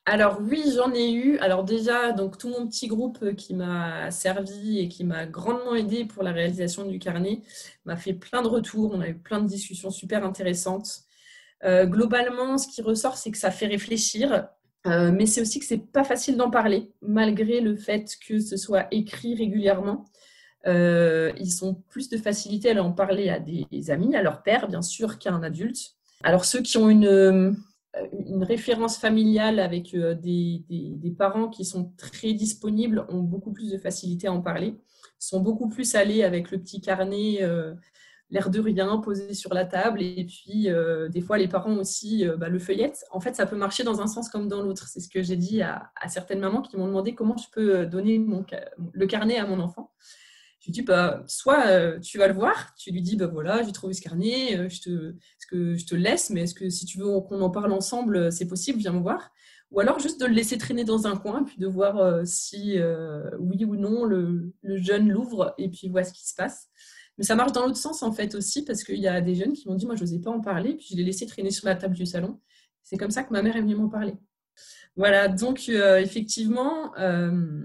Alors 0.06 0.40
oui, 0.42 0.64
j'en 0.74 0.92
ai 0.94 1.12
eu. 1.12 1.38
Alors 1.40 1.64
déjà, 1.64 2.14
donc 2.14 2.38
tout 2.38 2.50
mon 2.50 2.66
petit 2.66 2.88
groupe 2.88 3.36
qui 3.36 3.54
m'a 3.54 4.10
servi 4.10 4.80
et 4.80 4.88
qui 4.88 5.04
m'a 5.04 5.26
grandement 5.26 5.76
aidé 5.76 6.06
pour 6.06 6.24
la 6.24 6.32
réalisation 6.32 6.86
du 6.86 6.98
carnet 6.98 7.42
m'a 7.86 7.98
fait 7.98 8.14
plein 8.14 8.42
de 8.42 8.48
retours. 8.48 8.92
On 8.96 9.02
a 9.02 9.10
eu 9.10 9.18
plein 9.18 9.42
de 9.42 9.48
discussions 9.48 9.92
super 9.92 10.26
intéressantes. 10.26 11.02
Euh, 11.66 11.86
globalement, 11.86 12.58
ce 12.58 12.68
qui 12.68 12.82
ressort, 12.82 13.18
c'est 13.18 13.30
que 13.30 13.38
ça 13.38 13.52
fait 13.52 13.68
réfléchir. 13.68 14.48
Euh, 14.88 15.12
mais 15.12 15.26
c'est 15.26 15.42
aussi 15.42 15.60
que 15.60 15.66
c'est 15.66 15.92
pas 15.92 16.04
facile 16.04 16.38
d'en 16.38 16.50
parler, 16.50 16.92
malgré 17.02 17.60
le 17.60 17.76
fait 17.76 18.18
que 18.26 18.40
ce 18.40 18.58
soit 18.58 18.88
écrit 18.92 19.36
régulièrement. 19.36 20.06
Euh, 20.68 21.32
ils 21.38 21.52
sont 21.52 21.76
plus 21.90 22.10
de 22.10 22.18
facilité 22.18 22.72
à 22.72 22.84
en 22.84 22.92
parler 22.92 23.30
à 23.30 23.40
des 23.40 23.92
amis, 23.92 24.16
à 24.16 24.22
leur 24.22 24.42
père, 24.44 24.68
bien 24.68 24.82
sûr, 24.82 25.20
qu'à 25.20 25.34
un 25.34 25.44
adulte. 25.44 25.96
Alors 26.24 26.46
ceux 26.46 26.62
qui 26.62 26.78
ont 26.78 26.90
une, 26.90 27.06
euh, 27.06 27.52
référence 28.42 28.98
familiale 28.98 29.60
avec 29.60 29.96
des, 29.96 31.16
parents 31.18 31.50
qui 31.50 31.66
sont 31.66 31.92
très 31.98 32.34
disponibles 32.34 33.06
ont 33.10 33.22
beaucoup 33.22 33.52
plus 33.52 33.72
de 33.72 33.78
facilité 33.78 34.28
à 34.28 34.34
en 34.34 34.42
parler, 34.42 34.76
sont 35.18 35.42
beaucoup 35.42 35.68
plus 35.68 35.96
allés 35.96 36.24
avec 36.24 36.52
le 36.52 36.60
petit 36.60 36.80
carnet 36.80 37.40
l'air 38.32 38.50
de 38.50 38.60
rien 38.60 38.98
posé 38.98 39.34
sur 39.34 39.54
la 39.54 39.66
table. 39.66 40.02
Et 40.02 40.26
puis, 40.26 40.70
euh, 40.70 41.10
des 41.10 41.22
fois, 41.22 41.38
les 41.38 41.48
parents 41.48 41.76
aussi 41.78 42.28
euh, 42.28 42.38
bah, 42.38 42.50
le 42.50 42.60
feuillettent. 42.60 43.04
En 43.12 43.20
fait, 43.20 43.36
ça 43.36 43.46
peut 43.46 43.56
marcher 43.56 43.84
dans 43.84 44.02
un 44.02 44.08
sens 44.08 44.30
comme 44.30 44.48
dans 44.48 44.62
l'autre. 44.62 44.88
C'est 44.88 45.00
ce 45.00 45.10
que 45.10 45.22
j'ai 45.22 45.36
dit 45.36 45.62
à, 45.62 45.92
certaines 46.08 46.40
mamans 46.40 46.62
qui 46.62 46.78
m'ont 46.78 46.88
demandé 46.88 47.16
comment 47.16 47.38
je 47.38 47.48
peux 47.52 47.80
euh, 47.80 47.86
donner 47.86 48.20
mon, 48.20 48.46
le 48.94 49.08
carnet 49.08 49.38
à 49.38 49.48
mon 49.48 49.60
enfant. 49.60 49.92
Je 50.60 50.66
lui 50.68 50.74
dis, 50.74 50.82
bah, 50.82 51.24
soit 51.26 52.00
tu 52.00 52.18
vas 52.18 52.28
le 52.28 52.34
voir, 52.34 52.74
tu 52.78 52.92
lui 52.92 53.02
dis, 53.02 53.16
bah 53.16 53.28
voilà, 53.28 53.64
j'ai 53.64 53.72
trouvé 53.72 53.94
ce 53.94 54.02
carnet, 54.02 54.70
je 54.70 54.82
te, 54.82 55.16
que 55.50 55.78
je 55.78 55.86
te 55.86 55.96
laisse, 55.96 56.30
mais 56.32 56.42
est-ce 56.42 56.54
que 56.54 56.70
si 56.70 56.86
tu 56.86 56.98
veux 56.98 57.06
qu'on 57.22 57.42
en 57.42 57.50
parle 57.50 57.72
ensemble, 57.72 58.30
c'est 58.30 58.46
possible, 58.46 58.78
viens 58.78 58.92
me 58.92 59.00
voir. 59.00 59.32
Ou 59.72 59.80
alors 59.80 60.00
juste 60.00 60.20
de 60.20 60.26
le 60.26 60.34
laisser 60.34 60.58
traîner 60.58 60.84
dans 60.84 61.08
un 61.08 61.16
coin, 61.16 61.46
puis 61.46 61.58
de 61.60 61.66
voir 61.66 62.28
si 62.28 62.78
oui 63.40 63.64
ou 63.64 63.78
non 63.78 64.04
le, 64.04 64.54
le 64.62 64.78
jeune 64.78 65.10
l'ouvre, 65.10 65.56
et 65.58 65.70
puis 65.70 65.88
voir 65.88 66.06
ce 66.06 66.12
qui 66.12 66.28
se 66.28 66.36
passe. 66.36 66.68
Mais 67.20 67.26
ça 67.26 67.36
marche 67.36 67.52
dans 67.52 67.66
l'autre 67.66 67.78
sens, 67.78 68.02
en 68.02 68.14
fait, 68.14 68.34
aussi, 68.34 68.64
parce 68.64 68.86
qu'il 68.86 69.00
y 69.00 69.08
a 69.08 69.20
des 69.20 69.36
jeunes 69.36 69.52
qui 69.52 69.68
m'ont 69.68 69.76
dit, 69.76 69.86
moi, 69.86 69.96
je 69.98 70.02
n'osais 70.02 70.20
pas 70.20 70.32
en 70.32 70.40
parler, 70.40 70.76
puis 70.76 70.88
je 70.90 70.96
l'ai 70.96 71.04
laissé 71.04 71.26
traîner 71.26 71.52
sur 71.52 71.68
la 71.68 71.76
table 71.76 71.94
du 71.94 72.06
salon. 72.06 72.40
C'est 72.82 72.96
comme 72.96 73.12
ça 73.12 73.24
que 73.24 73.34
ma 73.34 73.42
mère 73.42 73.58
est 73.58 73.62
venue 73.62 73.76
m'en 73.76 73.90
parler. 73.90 74.14
Voilà, 74.96 75.28
donc 75.28 75.66
euh, 75.68 76.00
effectivement, 76.00 76.96
euh, 76.98 77.62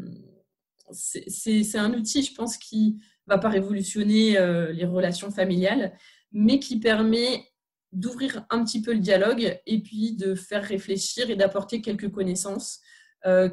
c'est 0.90 1.78
un 1.78 1.94
outil, 1.94 2.24
je 2.24 2.34
pense, 2.34 2.56
qui 2.56 2.96
ne 3.28 3.32
va 3.32 3.38
pas 3.38 3.48
révolutionner 3.48 4.38
euh, 4.38 4.72
les 4.72 4.86
relations 4.86 5.30
familiales, 5.30 5.96
mais 6.32 6.58
qui 6.58 6.80
permet 6.80 7.46
d'ouvrir 7.92 8.44
un 8.50 8.64
petit 8.64 8.82
peu 8.82 8.92
le 8.92 8.98
dialogue 8.98 9.56
et 9.66 9.82
puis 9.84 10.16
de 10.16 10.34
faire 10.34 10.64
réfléchir 10.64 11.30
et 11.30 11.36
d'apporter 11.36 11.80
quelques 11.80 12.10
connaissances. 12.10 12.80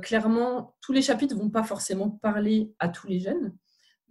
clairement, 0.02 0.76
tous 0.82 0.94
les 0.94 1.04
chapitres 1.04 1.36
ne 1.36 1.42
vont 1.42 1.52
pas 1.52 1.64
forcément 1.64 2.10
parler 2.10 2.74
à 2.80 2.90
tous 2.90 3.08
les 3.08 3.20
jeunes, 3.20 3.56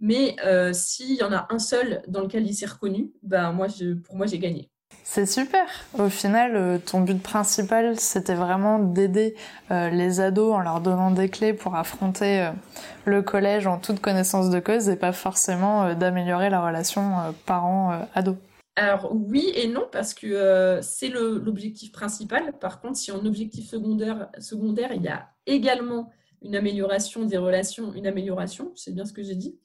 mais 0.01 0.35
euh, 0.43 0.73
s'il 0.73 1.15
y 1.15 1.23
en 1.23 1.31
a 1.31 1.47
un 1.51 1.59
seul 1.59 2.01
dans 2.07 2.21
lequel 2.21 2.45
il 2.47 2.55
s'est 2.55 2.65
reconnu, 2.65 3.11
ben 3.21 3.51
moi, 3.53 3.67
pour 4.03 4.15
moi, 4.15 4.25
j'ai 4.25 4.39
gagné. 4.39 4.69
C'est 5.03 5.27
super. 5.27 5.65
Au 5.97 6.09
final, 6.09 6.55
euh, 6.55 6.77
ton 6.79 7.01
but 7.01 7.21
principal, 7.21 7.99
c'était 7.99 8.33
vraiment 8.33 8.79
d'aider 8.79 9.35
euh, 9.69 9.89
les 9.89 10.19
ados 10.19 10.53
en 10.53 10.59
leur 10.59 10.81
donnant 10.81 11.11
des 11.11 11.29
clés 11.29 11.53
pour 11.53 11.75
affronter 11.75 12.49
le 13.05 13.21
collège 13.21 13.67
en 13.67 13.77
toute 13.77 13.99
connaissance 13.99 14.49
de 14.49 14.59
cause 14.59 14.89
et 14.89 14.95
pas 14.95 15.13
forcément 15.13 15.93
d'améliorer 15.93 16.49
la 16.49 16.65
relation 16.65 17.33
parent-ado. 17.45 18.37
Alors 18.77 19.11
oui 19.13 19.51
et 19.55 19.67
non, 19.67 19.85
parce 19.91 20.13
que 20.13 20.79
c'est 20.81 21.09
l'objectif 21.09 21.91
principal. 21.91 22.53
Par 22.59 22.81
contre, 22.81 22.97
si 22.97 23.11
en 23.11 23.23
objectif 23.25 23.69
secondaire, 23.69 24.29
secondaire, 24.39 24.93
il 24.93 25.03
y 25.03 25.09
a 25.09 25.29
également 25.45 26.09
une 26.41 26.55
amélioration 26.55 27.25
des 27.25 27.37
relations, 27.37 27.93
une 27.93 28.07
amélioration, 28.07 28.71
c'est 28.75 28.93
bien 28.93 29.05
ce 29.05 29.13
que 29.13 29.23
j'ai 29.23 29.35
dit, 29.35 29.59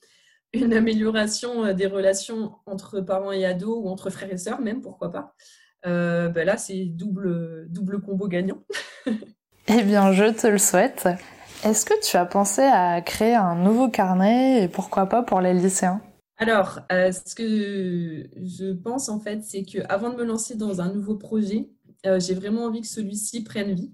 une 0.60 0.72
amélioration 0.72 1.64
euh, 1.64 1.72
des 1.72 1.86
relations 1.86 2.52
entre 2.66 3.00
parents 3.00 3.32
et 3.32 3.44
ados 3.44 3.78
ou 3.82 3.88
entre 3.88 4.10
frères 4.10 4.32
et 4.32 4.38
sœurs 4.38 4.60
même, 4.60 4.82
pourquoi 4.82 5.10
pas. 5.10 5.34
Euh, 5.86 6.28
ben 6.28 6.46
là, 6.46 6.56
c'est 6.56 6.84
double, 6.86 7.66
double 7.70 8.00
combo 8.00 8.28
gagnant. 8.28 8.62
eh 9.68 9.82
bien, 9.82 10.12
je 10.12 10.24
te 10.32 10.46
le 10.46 10.58
souhaite. 10.58 11.08
Est-ce 11.64 11.84
que 11.84 11.94
tu 12.02 12.16
as 12.16 12.26
pensé 12.26 12.62
à 12.62 13.00
créer 13.00 13.34
un 13.34 13.54
nouveau 13.54 13.88
carnet 13.88 14.62
et 14.64 14.68
pourquoi 14.68 15.06
pas 15.06 15.22
pour 15.22 15.40
les 15.40 15.54
lycéens? 15.54 16.00
Alors, 16.38 16.80
euh, 16.92 17.12
ce 17.12 17.34
que 17.34 18.28
je 18.36 18.72
pense 18.72 19.08
en 19.08 19.20
fait, 19.20 19.42
c'est 19.42 19.62
qu'avant 19.62 20.10
de 20.10 20.16
me 20.16 20.24
lancer 20.24 20.54
dans 20.54 20.80
un 20.80 20.92
nouveau 20.92 21.16
projet, 21.16 21.70
j'ai 22.18 22.34
vraiment 22.34 22.66
envie 22.66 22.82
que 22.82 22.86
celui-ci 22.86 23.42
prenne 23.42 23.74
vie. 23.74 23.92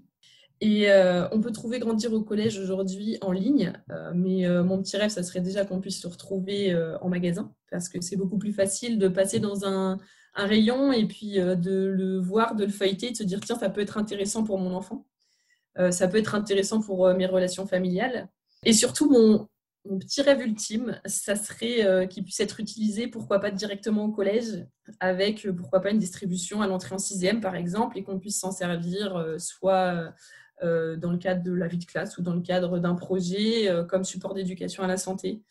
Et 0.65 0.89
euh, 0.89 1.27
on 1.33 1.41
peut 1.41 1.51
trouver 1.51 1.77
Grandir 1.79 2.13
au 2.13 2.21
collège 2.21 2.57
aujourd'hui 2.57 3.17
en 3.19 3.33
ligne, 3.33 3.73
euh, 3.91 4.13
mais 4.15 4.47
euh, 4.47 4.63
mon 4.63 4.81
petit 4.81 4.95
rêve, 4.95 5.09
ça 5.09 5.21
serait 5.21 5.41
déjà 5.41 5.65
qu'on 5.65 5.81
puisse 5.81 5.99
se 5.99 6.07
retrouver 6.07 6.73
en 7.01 7.09
magasin, 7.09 7.53
parce 7.69 7.89
que 7.89 7.99
c'est 7.99 8.15
beaucoup 8.15 8.37
plus 8.37 8.53
facile 8.53 8.97
de 8.97 9.09
passer 9.09 9.39
dans 9.39 9.65
un, 9.65 9.97
rayon 10.35 10.91
et 10.91 11.05
puis 11.05 11.33
de 11.33 11.85
le 11.85 12.17
voir, 12.17 12.55
de 12.55 12.63
le 12.63 12.71
feuilleter, 12.71 13.11
de 13.11 13.15
se 13.17 13.23
dire, 13.23 13.41
tiens, 13.41 13.59
ça 13.59 13.69
peut 13.69 13.81
être 13.81 13.97
intéressant 13.97 14.43
pour 14.43 14.57
mon 14.57 14.73
enfant, 14.73 15.05
ça 15.91 16.07
peut 16.07 16.17
être 16.17 16.33
intéressant 16.33 16.81
pour 16.81 17.13
mes 17.13 17.27
relations 17.27 17.67
familiales. 17.67 18.29
Et 18.63 18.73
surtout, 18.73 19.11
mon, 19.11 19.47
mon 19.85 19.99
petit 19.99 20.23
rêve 20.23 20.41
ultime, 20.41 20.99
ça 21.05 21.35
serait 21.35 22.07
qu'il 22.07 22.23
puisse 22.23 22.39
être 22.39 22.59
utilisé, 22.59 23.07
pourquoi 23.07 23.39
pas 23.39 23.51
directement 23.51 24.05
au 24.05 24.11
collège, 24.11 24.65
avec 24.99 25.47
pourquoi 25.55 25.81
pas 25.81 25.91
une 25.91 25.99
distribution 25.99 26.63
à 26.63 26.67
l'entrée 26.67 26.95
en 26.95 26.99
sixième, 26.99 27.39
par 27.39 27.55
exemple, 27.55 27.99
et 27.99 28.03
qu'on 28.03 28.17
puisse 28.17 28.39
s'en 28.39 28.51
servir 28.51 29.35
soit 29.37 30.15
dans 30.63 31.11
le 31.11 31.17
cadre 31.17 31.43
de 31.43 31.51
la 31.51 31.67
vie 31.67 31.77
de 31.77 31.85
classe 31.85 32.17
ou 32.17 32.21
dans 32.21 32.33
le 32.33 32.41
cadre 32.41 32.79
d'un 32.79 32.95
projet 32.95 33.69
comme 33.89 34.03
support 34.03 34.33
d'éducation 34.33 34.83
à 34.83 34.87
la 34.87 34.97
santé, 34.97 35.41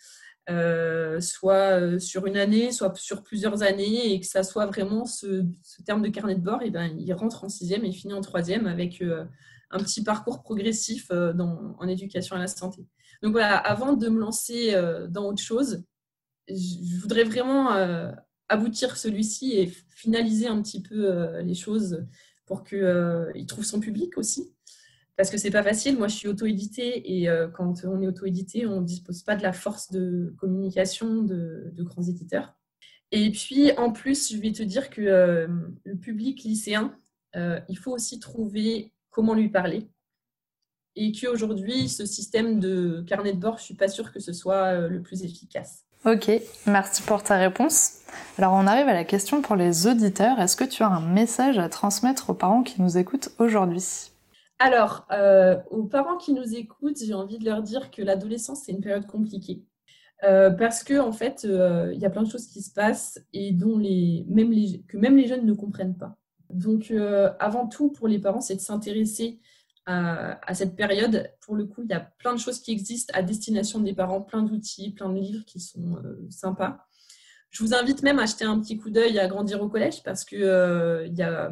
soit 1.21 2.01
sur 2.01 2.27
une 2.27 2.37
année, 2.37 2.73
soit 2.73 2.97
sur 2.97 3.23
plusieurs 3.23 3.63
années, 3.63 4.13
et 4.13 4.21
que 4.21 4.27
ça 4.27 4.43
soit 4.43 4.67
vraiment 4.67 5.05
ce, 5.05 5.45
terme 5.85 6.03
de 6.03 6.09
carnet 6.09 6.35
de 6.35 6.41
bord, 6.41 6.63
et 6.63 6.71
ben, 6.71 6.91
il 6.99 7.13
rentre 7.13 7.45
en 7.45 7.49
sixième 7.49 7.85
et 7.85 7.93
finit 7.93 8.15
en 8.15 8.23
troisième 8.23 8.67
avec 8.67 9.03
un 9.71 9.79
petit 9.79 10.03
parcours 10.03 10.43
progressif 10.43 11.11
en 11.11 11.87
éducation 11.89 12.37
à 12.37 12.39
la 12.39 12.47
santé. 12.47 12.87
Donc 13.23 13.33
voilà, 13.33 13.57
avant 13.57 13.93
de 13.93 14.09
me 14.09 14.19
lancer 14.19 14.75
euh, 14.75 15.07
dans 15.07 15.27
autre 15.27 15.43
chose, 15.43 15.85
je 16.49 17.01
voudrais 17.01 17.23
vraiment 17.23 17.73
euh, 17.73 18.11
aboutir 18.49 18.97
celui-ci 18.97 19.53
et 19.53 19.73
finaliser 19.91 20.49
un 20.49 20.61
petit 20.61 20.83
peu 20.83 21.07
euh, 21.07 21.41
les 21.43 21.55
choses 21.55 22.05
pour 22.47 22.65
qu'il 22.65 23.47
trouve 23.47 23.65
son 23.65 23.79
public 23.79 24.19
aussi. 24.19 24.53
Parce 25.17 25.31
que 25.31 25.37
c'est 25.37 25.51
pas 25.51 25.63
facile. 25.63 25.99
Moi, 25.99 26.09
je 26.09 26.17
suis 26.17 26.29
auto-éditée 26.29 27.21
et 27.21 27.29
quand 27.55 27.85
on 27.85 28.01
est 28.01 28.07
auto-édité, 28.07 28.67
on 28.67 28.81
ne 28.81 28.87
dispose 28.87 29.23
pas 29.23 29.37
de 29.37 29.43
la 29.43 29.53
force 29.53 29.91
de 29.91 30.35
communication 30.39 31.23
de, 31.23 31.75
grands 31.81 32.03
éditeurs. 32.03 32.55
Et 33.11 33.31
puis, 33.31 33.73
en 33.77 33.93
plus, 33.93 34.33
je 34.33 34.39
vais 34.39 34.53
te 34.53 34.63
dire 34.63 34.89
que 34.89 35.47
le 35.85 35.97
public 35.97 36.43
lycéen, 36.45 36.97
il 37.35 37.79
faut 37.79 37.93
aussi 37.93 38.21
trouver 38.21 38.91
comment 39.11 39.35
lui 39.35 39.51
parler 39.51 39.87
et 40.97 41.13
qu'aujourd'hui, 41.13 41.89
ce 41.89 42.05
système 42.07 42.61
de 42.61 43.05
carnet 43.07 43.33
de 43.33 43.39
bord, 43.39 43.59
je 43.59 43.65
suis 43.65 43.75
pas 43.75 43.89
sûre 43.89 44.13
que 44.13 44.21
ce 44.21 44.33
soit 44.33 44.67
euh, 44.67 44.89
le 44.89 45.01
plus 45.01 45.25
efficace. 45.25 45.85
Ok, 46.05 46.31
merci 46.67 47.03
pour 47.03 47.23
ta 47.23 47.37
réponse. 47.37 48.01
Alors 48.37 48.53
on 48.55 48.67
arrive 48.67 48.89
à 48.89 48.93
la 48.93 49.05
question 49.05 49.41
pour 49.41 49.55
les 49.55 49.87
auditeurs. 49.87 50.41
Est-ce 50.41 50.57
que 50.57 50.65
tu 50.65 50.83
as 50.83 50.89
un 50.89 51.01
message 51.01 51.59
à 51.59 51.69
transmettre 51.69 52.31
aux 52.31 52.35
parents 52.35 52.65
qui 52.65 52.83
nous 52.83 52.99
écoutent 52.99 53.31
aujourd'hui? 53.39 54.12
Alors, 54.65 55.07
euh, 55.11 55.57
aux 55.71 55.85
parents 55.85 56.17
qui 56.17 56.33
nous 56.33 56.55
écoutent, 56.55 57.03
j'ai 57.03 57.15
envie 57.15 57.39
de 57.39 57.45
leur 57.45 57.63
dire 57.63 57.91
que 57.91 58.01
l'adolescence, 58.01 58.63
c'est 58.65 58.73
une 58.73 58.81
période 58.81 59.07
compliquée. 59.07 59.65
Euh, 60.23 60.51
parce 60.51 60.85
que 60.85 61.01
en 61.01 61.11
fait, 61.11 61.43
il 61.43 61.99
y 61.99 62.07
a 62.07 62.11
plein 62.11 62.23
de 62.23 62.31
choses 62.31 62.47
qui 62.47 62.63
se 62.63 62.73
passent 62.73 63.19
et 63.33 63.57
que 63.57 64.97
même 64.97 65.17
les 65.17 65.27
jeunes 65.27 65.45
ne 65.45 65.53
comprennent 65.53 65.97
pas. 65.97 66.17
Donc, 66.51 66.93
avant 67.41 67.67
tout, 67.67 67.91
pour 67.91 68.07
les 68.07 68.21
parents, 68.21 68.41
c'est 68.41 68.55
de 68.55 68.61
s'intéresser 68.61 69.41
à, 69.87 70.55
cette 70.55 70.77
période. 70.77 71.31
Pour 71.41 71.57
le 71.57 71.67
coup, 71.67 71.83
il 71.83 71.91
y 71.91 71.95
a 71.95 72.01
plein 72.01 72.35
de 72.35 72.39
choses 72.39 72.61
qui 72.61 72.73
existent 72.73 73.13
à 73.17 73.23
destination 73.23 73.81
des 73.81 73.95
parents, 73.95 74.21
plein 74.21 74.43
d'outils, 74.43 74.93
plein 74.93 75.09
de 75.09 75.19
livres 75.19 75.45
qui 75.45 75.61
sont 75.61 75.97
euh, 76.05 76.27
sympas. 76.31 76.87
Je 77.51 77.63
vous 77.63 77.75
invite 77.75 78.03
même 78.03 78.19
à 78.19 78.23
acheter 78.23 78.45
un 78.45 78.59
petit 78.61 78.79
coup 78.79 78.91
d'œil 78.91 79.19
à 79.19 79.27
Grandir 79.27 79.61
au 79.61 79.69
collège 79.69 80.03
parce 80.03 80.25
que 80.25 80.37
euh, 80.37 81.07
il 81.07 81.15
y 81.15 81.23
a, 81.23 81.51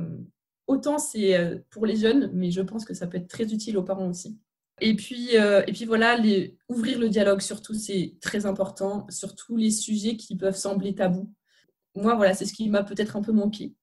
autant 0.70 0.98
c'est 0.98 1.36
euh, 1.36 1.58
pour 1.70 1.86
les 1.86 1.96
jeunes, 1.96 2.30
mais 2.32 2.50
je 2.50 2.62
pense 2.62 2.84
que 2.84 2.94
ça 2.94 3.06
peut 3.06 3.18
être 3.18 3.28
très 3.28 3.52
utile 3.52 3.76
aux 3.78 3.82
parents 3.82 4.08
aussi. 4.08 4.38
Et 4.82 4.96
puis, 4.96 5.34
et 5.34 5.72
puis 5.74 5.84
voilà, 5.84 6.16
ouvrir 6.70 6.98
le 6.98 7.10
dialogue 7.10 7.42
surtout, 7.42 7.74
c'est 7.74 8.14
très 8.22 8.46
important, 8.46 9.06
surtout 9.10 9.58
les 9.58 9.70
sujets 9.70 10.16
qui 10.16 10.38
peuvent 10.38 10.56
sembler 10.56 10.94
tabous. 10.94 11.30
Moi, 11.94 12.14
voilà, 12.14 12.32
c'est 12.32 12.46
ce 12.46 12.54
qui 12.54 12.70
m'a 12.70 12.82
peut-être 12.82 13.14
un 13.14 13.20
peu 13.20 13.32
manqué 13.32 13.74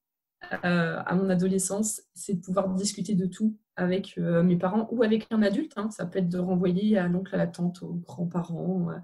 à 0.41 1.15
mon 1.15 1.29
adolescence, 1.29 2.01
c'est 2.13 2.35
de 2.35 2.41
pouvoir 2.41 2.69
discuter 2.69 3.15
de 3.15 3.25
tout 3.25 3.55
avec 3.75 4.15
euh, 4.17 4.43
mes 4.43 4.55
parents 4.55 4.87
ou 4.91 5.03
avec 5.03 5.27
un 5.31 5.41
adulte. 5.41 5.73
Hein. 5.77 5.89
Ça 5.91 6.05
peut 6.05 6.19
être 6.19 6.29
de 6.29 6.39
renvoyer 6.39 6.97
à 6.97 7.07
l'oncle, 7.07 7.33
à 7.33 7.37
la 7.37 7.47
tante, 7.47 7.81
aux 7.83 7.93
grands-parents, 7.93 8.89
euh, 8.89 8.97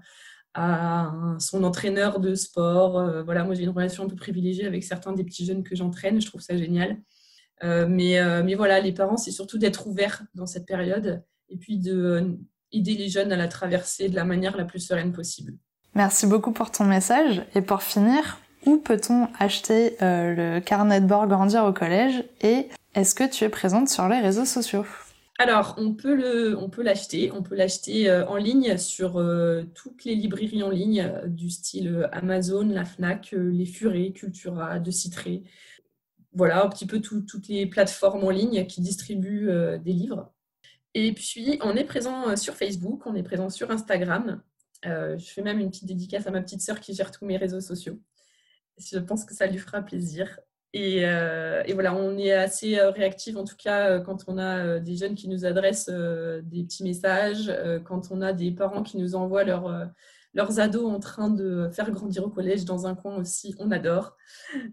à 0.54 1.36
son 1.38 1.64
entraîneur 1.64 2.20
de 2.20 2.34
sport. 2.34 2.98
Euh, 2.98 3.22
voilà, 3.22 3.44
moi 3.44 3.54
j'ai 3.54 3.64
une 3.64 3.70
relation 3.70 4.04
un 4.04 4.08
peu 4.08 4.16
privilégiée 4.16 4.66
avec 4.66 4.84
certains 4.84 5.12
des 5.12 5.24
petits 5.24 5.44
jeunes 5.44 5.62
que 5.62 5.76
j'entraîne. 5.76 6.20
Je 6.20 6.26
trouve 6.26 6.40
ça 6.40 6.56
génial. 6.56 6.98
Mais, 7.62 8.42
mais 8.42 8.54
voilà, 8.54 8.80
les 8.80 8.92
parents, 8.92 9.16
c'est 9.16 9.30
surtout 9.30 9.58
d'être 9.58 9.86
ouverts 9.86 10.22
dans 10.34 10.46
cette 10.46 10.66
période 10.66 11.22
et 11.48 11.56
puis 11.56 11.78
de 11.78 12.36
aider 12.72 12.94
les 12.94 13.08
jeunes 13.08 13.32
à 13.32 13.36
la 13.36 13.48
traverser 13.48 14.08
de 14.08 14.16
la 14.16 14.24
manière 14.24 14.56
la 14.56 14.64
plus 14.64 14.80
sereine 14.80 15.12
possible. 15.12 15.54
Merci 15.94 16.26
beaucoup 16.26 16.52
pour 16.52 16.70
ton 16.70 16.84
message. 16.84 17.42
Et 17.54 17.62
pour 17.62 17.82
finir, 17.82 18.38
où 18.66 18.78
peut-on 18.78 19.28
acheter 19.38 19.96
le 20.00 20.58
carnet 20.60 21.00
de 21.00 21.06
bord 21.06 21.26
Grandir 21.26 21.64
au 21.64 21.72
collège 21.72 22.24
et 22.42 22.68
est-ce 22.94 23.14
que 23.14 23.28
tu 23.28 23.44
es 23.44 23.48
présente 23.48 23.88
sur 23.88 24.08
les 24.08 24.20
réseaux 24.20 24.44
sociaux? 24.44 24.84
Alors, 25.38 25.74
on 25.78 25.94
peut 25.94 26.14
le, 26.14 26.56
on 26.56 26.70
peut 26.70 26.82
l'acheter. 26.82 27.32
On 27.32 27.42
peut 27.42 27.56
l'acheter 27.56 28.08
euh, 28.08 28.24
en 28.26 28.36
ligne 28.36 28.78
sur 28.78 29.18
euh, 29.18 29.64
toutes 29.74 30.04
les 30.04 30.14
librairies 30.14 30.62
en 30.62 30.70
ligne 30.70 31.00
euh, 31.00 31.26
du 31.26 31.50
style 31.50 32.08
Amazon, 32.12 32.68
la 32.68 32.84
Fnac, 32.84 33.34
les 33.36 33.66
Furets, 33.66 34.12
Cultura, 34.12 34.78
De 34.78 34.92
Citré. 34.92 35.42
Voilà, 36.34 36.64
un 36.64 36.68
petit 36.68 36.86
peu 36.86 37.00
toutes 37.00 37.48
les 37.48 37.66
plateformes 37.66 38.24
en 38.24 38.30
ligne 38.30 38.66
qui 38.66 38.80
distribuent 38.80 39.78
des 39.84 39.92
livres. 39.92 40.32
Et 40.94 41.12
puis, 41.12 41.58
on 41.62 41.76
est 41.76 41.84
présent 41.84 42.36
sur 42.36 42.54
Facebook, 42.54 43.06
on 43.06 43.14
est 43.14 43.22
présent 43.22 43.50
sur 43.50 43.70
Instagram. 43.70 44.42
je 44.82 45.24
fais 45.24 45.42
même 45.42 45.60
une 45.60 45.70
petite 45.70 45.86
dédicace 45.86 46.26
à 46.26 46.32
ma 46.32 46.42
petite 46.42 46.60
sœur 46.60 46.80
qui 46.80 46.94
gère 46.94 47.12
tous 47.12 47.24
mes 47.24 47.36
réseaux 47.36 47.60
sociaux. 47.60 48.00
Je 48.78 48.98
pense 48.98 49.24
que 49.24 49.34
ça 49.34 49.46
lui 49.46 49.58
fera 49.58 49.80
plaisir. 49.82 50.40
Euh, 50.76 51.62
et, 51.66 51.72
voilà, 51.72 51.94
on 51.94 52.18
est 52.18 52.32
assez 52.32 52.78
euh, 52.78 52.90
réactif 52.90 53.36
en 53.36 53.44
tout 53.44 53.56
cas 53.56 53.90
euh, 53.90 54.00
quand 54.00 54.24
on 54.26 54.38
a 54.38 54.80
des 54.80 54.96
jeunes 54.96 55.14
qui 55.14 55.28
nous 55.28 55.44
adressent 55.44 55.88
des 55.88 56.64
petits 56.64 56.82
messages, 56.82 57.52
quand 57.84 58.10
on 58.10 58.20
a 58.22 58.32
des 58.32 58.50
parents 58.50 58.82
qui 58.82 58.98
nous 58.98 59.14
envoient 59.14 59.44
leurs 59.44 59.88
ados 60.36 60.90
en 60.90 61.00
train 61.00 61.30
de 61.30 61.68
faire 61.72 61.90
grandir 61.90 62.24
au 62.24 62.30
collège 62.30 62.64
dans 62.64 62.86
un 62.86 62.94
coin 62.94 63.16
aussi, 63.16 63.54
on 63.58 63.70
adore. 63.70 64.16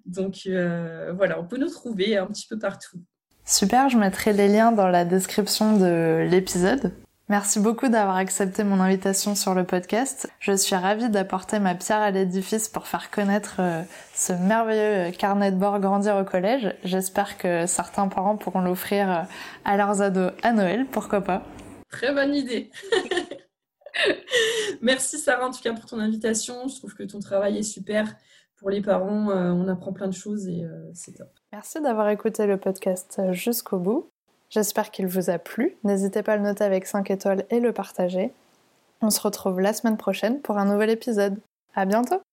Donc 0.06 0.47
voilà, 0.47 1.39
on 1.39 1.45
peut 1.45 1.58
nous 1.58 1.69
trouver 1.69 2.17
un 2.17 2.28
petit 2.28 2.47
peu 2.47 2.58
partout. 2.58 3.00
Super, 3.45 3.89
je 3.89 3.97
mettrai 3.97 4.34
les 4.34 4.47
liens 4.47 4.71
dans 4.71 4.88
la 4.88 5.06
description 5.06 5.78
de 5.78 6.28
l'épisode. 6.30 6.93
Merci 7.32 7.62
beaucoup 7.62 7.88
d'avoir 7.88 8.17
accepté 8.17 8.65
mon 8.65 8.82
invitation 8.82 9.36
sur 9.36 9.54
le 9.54 9.63
podcast. 9.63 10.30
Je 10.41 10.52
suis 10.52 10.76
ravie 10.76 11.08
d'apporter 11.08 11.60
ma 11.60 11.76
pierre 11.76 12.02
à 12.02 12.12
l'édifice 12.12 12.67
pour 12.67 12.88
faire 12.88 13.10
connaître 13.10 13.56
euh, 13.60 13.84
ce 14.13 14.34
merveilleux 14.34 15.13
carnet 15.13 15.54
de 15.54 15.56
bord 15.56 15.80
Grandir 15.80 16.17
au 16.17 16.26
collège. 16.26 16.76
J'espère 16.84 17.38
que 17.38 17.67
certains 17.67 18.10
parents 18.10 18.36
pourront 18.36 18.60
l'offrir 18.60 19.10
euh, 19.10 19.21
à 19.63 19.78
leurs 19.78 20.02
ados 20.02 20.34
à 20.43 20.52
Noël, 20.52 20.86
pourquoi 20.91 21.21
pas. 21.21 21.43
Très 21.89 22.13
bonne 22.13 22.36
idée. 22.36 22.69
Merci 24.82 25.18
Sarah 25.18 25.48
en 25.48 25.52
tout 25.52 25.62
cas 25.62 25.74
pour 25.74 25.86
ton 25.86 26.00
invitation. 26.00 26.68
Je 26.68 26.78
trouve 26.78 26.96
que 26.96 27.04
ton 27.04 27.20
travail 27.20 27.58
est 27.58 27.64
super 27.64 28.16
pour 28.58 28.70
les 28.70 28.82
parents. 28.82 29.30
Euh, 29.32 29.52
on 29.52 29.68
apprend 29.68 29.94
plein 29.94 30.08
de 30.08 30.14
choses 30.14 30.48
et 30.48 30.64
c'est 30.94 31.14
top. 31.14 31.30
Merci 31.52 31.82
d'avoir 31.82 32.10
écouté 32.10 32.46
le 32.46 32.58
podcast 32.58 33.22
jusqu'au 33.32 33.80
bout. 33.80 34.10
J'espère 34.50 34.92
qu'il 34.92 35.08
vous 35.08 35.30
a 35.30 35.40
plu. 35.40 35.78
N'hésitez 35.84 36.24
pas 36.24 36.34
à 36.34 36.38
le 36.38 36.44
noter 36.44 36.64
avec 36.64 36.86
5 36.86 37.10
étoiles 37.10 37.46
et 37.50 37.60
le 37.60 37.72
partager. 37.72 38.34
On 39.02 39.10
se 39.10 39.22
retrouve 39.22 39.60
la 39.60 39.74
semaine 39.74 39.98
prochaine 39.98 40.42
pour 40.42 40.58
un 40.58 40.66
nouvel 40.66 40.90
épisode. 40.90 41.40
À 41.74 41.86
bientôt! 41.86 42.22